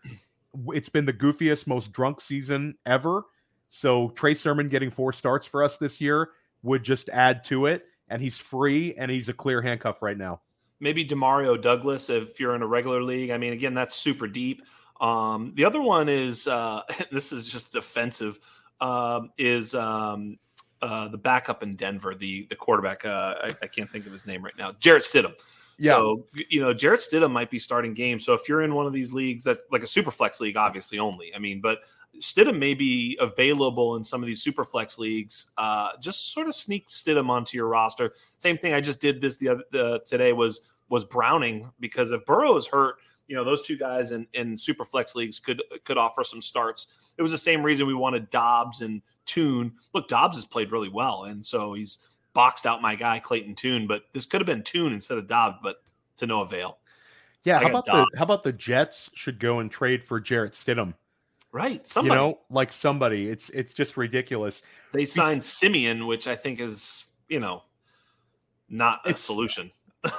[0.69, 3.25] it's been the goofiest, most drunk season ever.
[3.69, 6.31] So Trey Sermon getting four starts for us this year
[6.63, 10.41] would just add to it, and he's free and he's a clear handcuff right now
[10.81, 13.31] maybe Demario Douglas if you're in a regular league.
[13.31, 14.63] I mean, again, that's super deep.
[15.01, 18.39] Um, the other one is uh, this is just defensive.
[18.81, 20.39] Um, is um,
[20.83, 23.05] uh, the backup in Denver, the the quarterback?
[23.05, 24.73] Uh, I, I, can't think of his name right now.
[24.79, 25.33] Jarrett Stidham.
[25.79, 25.93] Yeah.
[25.93, 28.25] So you know, Jarrett Stidham might be starting games.
[28.25, 30.99] So if you're in one of these leagues that like a super flex league, obviously
[30.99, 31.35] only.
[31.35, 31.81] I mean, but
[32.21, 35.51] Stidham may be available in some of these super flex leagues.
[35.59, 38.13] Uh, just sort of sneak Stidham onto your roster.
[38.39, 42.25] Same thing I just did this the other uh, today was was Browning because if
[42.25, 42.97] Burrow is hurt,
[43.27, 46.89] you know those two guys in, in super flex leagues could could offer some starts.
[47.17, 49.73] It was the same reason we wanted Dobbs and Tune.
[49.95, 52.01] Look, Dobbs has played really well, and so he's
[52.35, 53.87] boxed out my guy Clayton Tune.
[53.87, 55.77] But this could have been Tune instead of Dobbs, but
[56.19, 56.79] to no avail.
[57.45, 58.11] Yeah, I how about Dobbs.
[58.13, 60.95] the how about the Jets should go and trade for Jarrett Stidham?
[61.53, 62.21] Right, somebody.
[62.21, 63.29] You know, like somebody.
[63.29, 64.63] It's it's just ridiculous.
[64.93, 67.63] They signed Siemian, which I think is you know
[68.69, 69.71] not a solution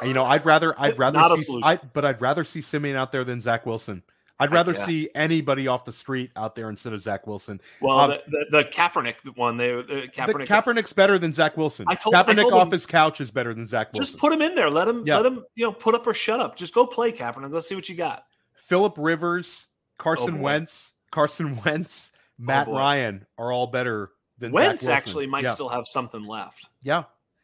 [0.04, 3.12] you know, I'd rather I'd rather not see I, but I'd rather see Siemian out
[3.12, 4.04] there than Zach Wilson.
[4.40, 7.62] I'd rather see anybody off the street out there instead of Zach Wilson.
[7.80, 11.56] Well, um, the, the, the, Kaepernick one, they the Kaepernick, the Kaepernick's better than Zach
[11.56, 11.86] Wilson.
[11.88, 14.12] I told Kaepernick I told off him, his couch is better than Zach Wilson.
[14.12, 14.70] Just put him in there.
[14.70, 15.18] Let him yeah.
[15.18, 16.58] let him you know put up or shut up.
[16.58, 17.54] Just go play Kaepernick.
[17.54, 18.26] Let's see what you got.
[18.56, 19.68] Philip Rivers,
[19.98, 24.86] Carson oh Wentz, Carson Wentz, oh, Matt oh Ryan are all better than Wentz.
[24.86, 25.54] Actually, might yeah.
[25.54, 26.70] still have something left.
[26.84, 27.04] Yeah.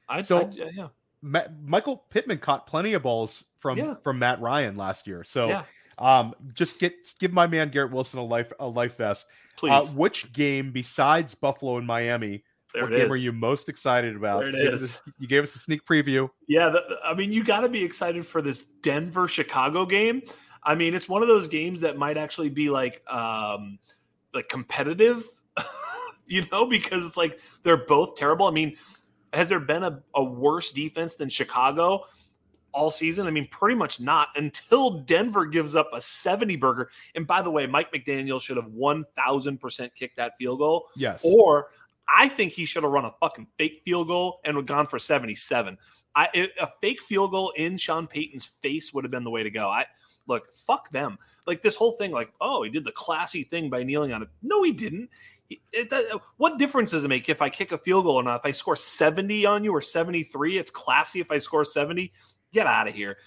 [0.09, 0.87] I so I, yeah.
[1.21, 5.23] Ma- Michael Pittman caught plenty of balls from from Matt Ryan last year.
[5.23, 5.63] So yeah.
[5.97, 9.27] Um, just get give my man Garrett Wilson a life a life vest.
[9.29, 9.71] Uh, Please.
[9.71, 12.43] Uh, which game besides Buffalo and Miami?
[12.73, 13.11] There what game is.
[13.11, 14.39] are you most excited about?
[14.39, 15.01] There it is.
[15.19, 16.29] You gave us a sneak preview.
[16.47, 20.21] Yeah, the, I mean, you got to be excited for this Denver Chicago game.
[20.63, 23.77] I mean, it's one of those games that might actually be like um,
[24.33, 25.25] like competitive,
[26.27, 28.47] you know, because it's like they're both terrible.
[28.47, 28.77] I mean,
[29.33, 32.05] has there been a, a worse defense than Chicago?
[32.73, 33.27] All season?
[33.27, 36.89] I mean, pretty much not until Denver gives up a 70 burger.
[37.15, 40.87] And by the way, Mike McDaniel should have 1000% kicked that field goal.
[40.95, 41.21] Yes.
[41.23, 41.69] Or
[42.07, 45.77] I think he should have run a fucking fake field goal and gone for 77.
[46.15, 49.69] A fake field goal in Sean Payton's face would have been the way to go.
[49.69, 49.85] I
[50.27, 51.17] look, fuck them.
[51.47, 54.29] Like this whole thing, like, oh, he did the classy thing by kneeling on it.
[54.41, 55.09] No, he didn't.
[55.49, 55.59] It,
[55.91, 58.41] it, what difference does it make if I kick a field goal or not?
[58.41, 62.11] If I score 70 on you or 73, it's classy if I score 70
[62.51, 63.17] get out of here.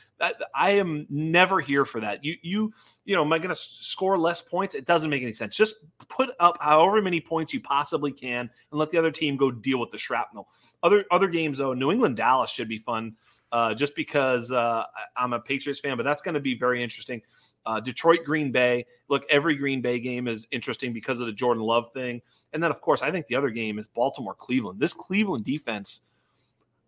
[0.55, 2.25] I am never here for that.
[2.25, 2.73] You you
[3.05, 4.75] you know, am I going to score less points?
[4.75, 5.57] It doesn't make any sense.
[5.57, 5.77] Just
[6.09, 9.79] put up however many points you possibly can and let the other team go deal
[9.79, 10.49] with the shrapnel.
[10.83, 13.17] Other other games though, New England Dallas should be fun.
[13.53, 14.83] Uh, just because uh,
[15.17, 17.23] I'm a Patriots fan, but that's going to be very interesting.
[17.65, 18.85] Uh, Detroit, Green Bay.
[19.09, 22.21] Look, every Green Bay game is interesting because of the Jordan Love thing,
[22.53, 24.81] and then of course I think the other game is Baltimore, Cleveland.
[24.81, 26.01] This Cleveland defense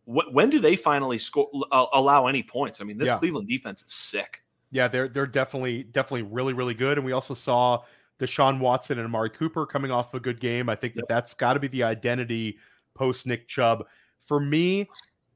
[0.07, 2.81] when do they finally score uh, allow any points?
[2.81, 3.19] I mean, this yeah.
[3.19, 4.43] Cleveland defense is sick.
[4.71, 7.83] Yeah, they're they're definitely definitely really really good, and we also saw
[8.19, 10.69] Deshaun Watson and Amari Cooper coming off a good game.
[10.69, 11.09] I think that yep.
[11.09, 12.59] that's got to be the identity
[12.95, 13.85] post Nick Chubb.
[14.23, 14.89] For me,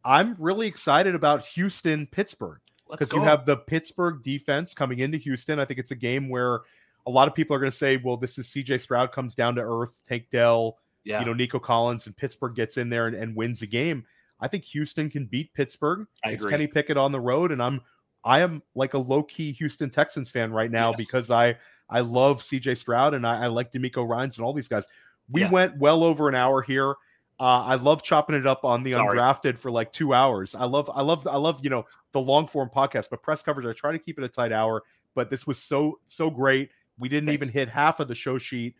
[0.04, 2.60] I'm really excited about Houston Pittsburgh
[2.90, 5.58] because you have the Pittsburgh defense coming into Houston.
[5.58, 6.60] I think it's a game where
[7.06, 9.56] a lot of people are going to say, "Well, this is CJ Stroud comes down
[9.56, 11.18] to earth, Tank Dell, yeah.
[11.18, 14.04] you know, Nico Collins, and Pittsburgh gets in there and, and wins the game."
[14.40, 16.06] I think Houston can beat Pittsburgh.
[16.24, 16.52] I it's agree.
[16.52, 17.80] Kenny Pickett on the road, and I'm
[18.24, 20.96] I am like a low key Houston Texans fan right now yes.
[20.96, 21.56] because I
[21.88, 24.86] I love CJ Stroud and I, I like DeMeco Ryans and all these guys.
[25.30, 25.52] We yes.
[25.52, 26.94] went well over an hour here.
[27.38, 29.18] Uh, I love chopping it up on the Sorry.
[29.18, 30.54] undrafted for like two hours.
[30.54, 33.66] I love, I love, I love, you know, the long form podcast, but press coverage.
[33.66, 34.82] I try to keep it a tight hour,
[35.14, 36.70] but this was so, so great.
[36.98, 37.42] We didn't Thanks.
[37.42, 38.74] even hit half of the show sheet.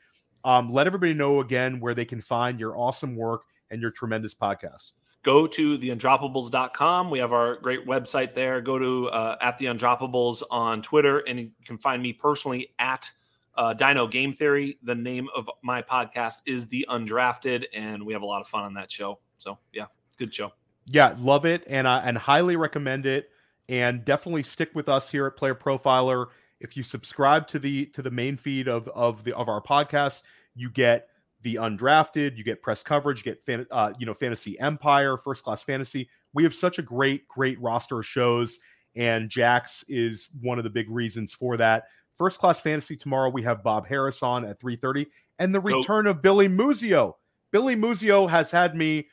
[0.45, 4.35] Um, let everybody know again where they can find your awesome work and your tremendous
[4.35, 7.11] podcast go to theundroppables.com.
[7.11, 8.61] We have our great website there.
[8.61, 13.11] Go to uh, at the undroppables on Twitter, and you can find me personally at
[13.57, 14.79] uh, Dyno Game Theory.
[14.83, 18.65] The name of my podcast is The Undrafted, and we have a lot of fun
[18.65, 19.19] on that show.
[19.39, 19.87] So yeah,
[20.19, 20.53] good show.
[20.87, 23.31] Yeah, love it, and uh, and highly recommend it.
[23.69, 26.27] And definitely stick with us here at Player Profiler.
[26.59, 30.23] If you subscribe to the to the main feed of of the of our podcast,
[30.55, 31.10] you get
[31.43, 32.37] the undrafted.
[32.37, 33.23] You get press coverage.
[33.23, 36.09] Get fan, uh, you know fantasy empire, first class fantasy.
[36.33, 38.59] We have such a great great roster of shows,
[38.95, 41.85] and Jax is one of the big reasons for that.
[42.17, 43.31] First class fantasy tomorrow.
[43.31, 45.07] We have Bob Harris on at three thirty,
[45.39, 47.15] and the return of Billy Muzio.
[47.51, 49.09] Billy Muzio has had me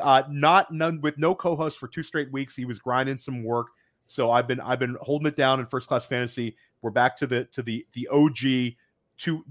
[0.00, 2.54] uh, not none with no co-host for two straight weeks.
[2.54, 3.68] He was grinding some work,
[4.06, 6.56] so I've been I've been holding it down in first class fantasy.
[6.82, 8.76] We're back to the to the the OG
[9.20, 9.44] to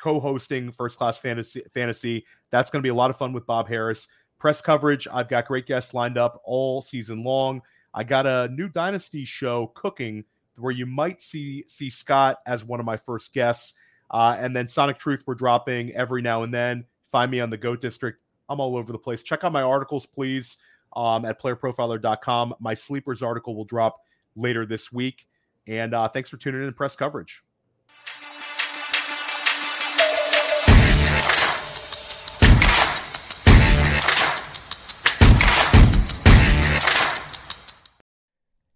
[0.00, 2.24] co-hosting first class fantasy fantasy.
[2.50, 4.08] That's going to be a lot of fun with bob harris.
[4.38, 7.62] Press coverage i've got great guests lined up all season long.
[7.92, 10.24] I got a new dynasty show cooking
[10.56, 13.74] where you might see see scott as one of my first guests.
[14.08, 16.84] Uh, and then sonic truth we're dropping every now and then.
[17.06, 18.20] Find me on the goat district.
[18.48, 19.22] I'm all over the place.
[19.24, 20.56] Check out my articles please
[20.94, 24.00] um, at playerprofiler.com my sleepers article will drop
[24.36, 25.26] later this week.
[25.66, 27.42] And uh, thanks for tuning in press coverage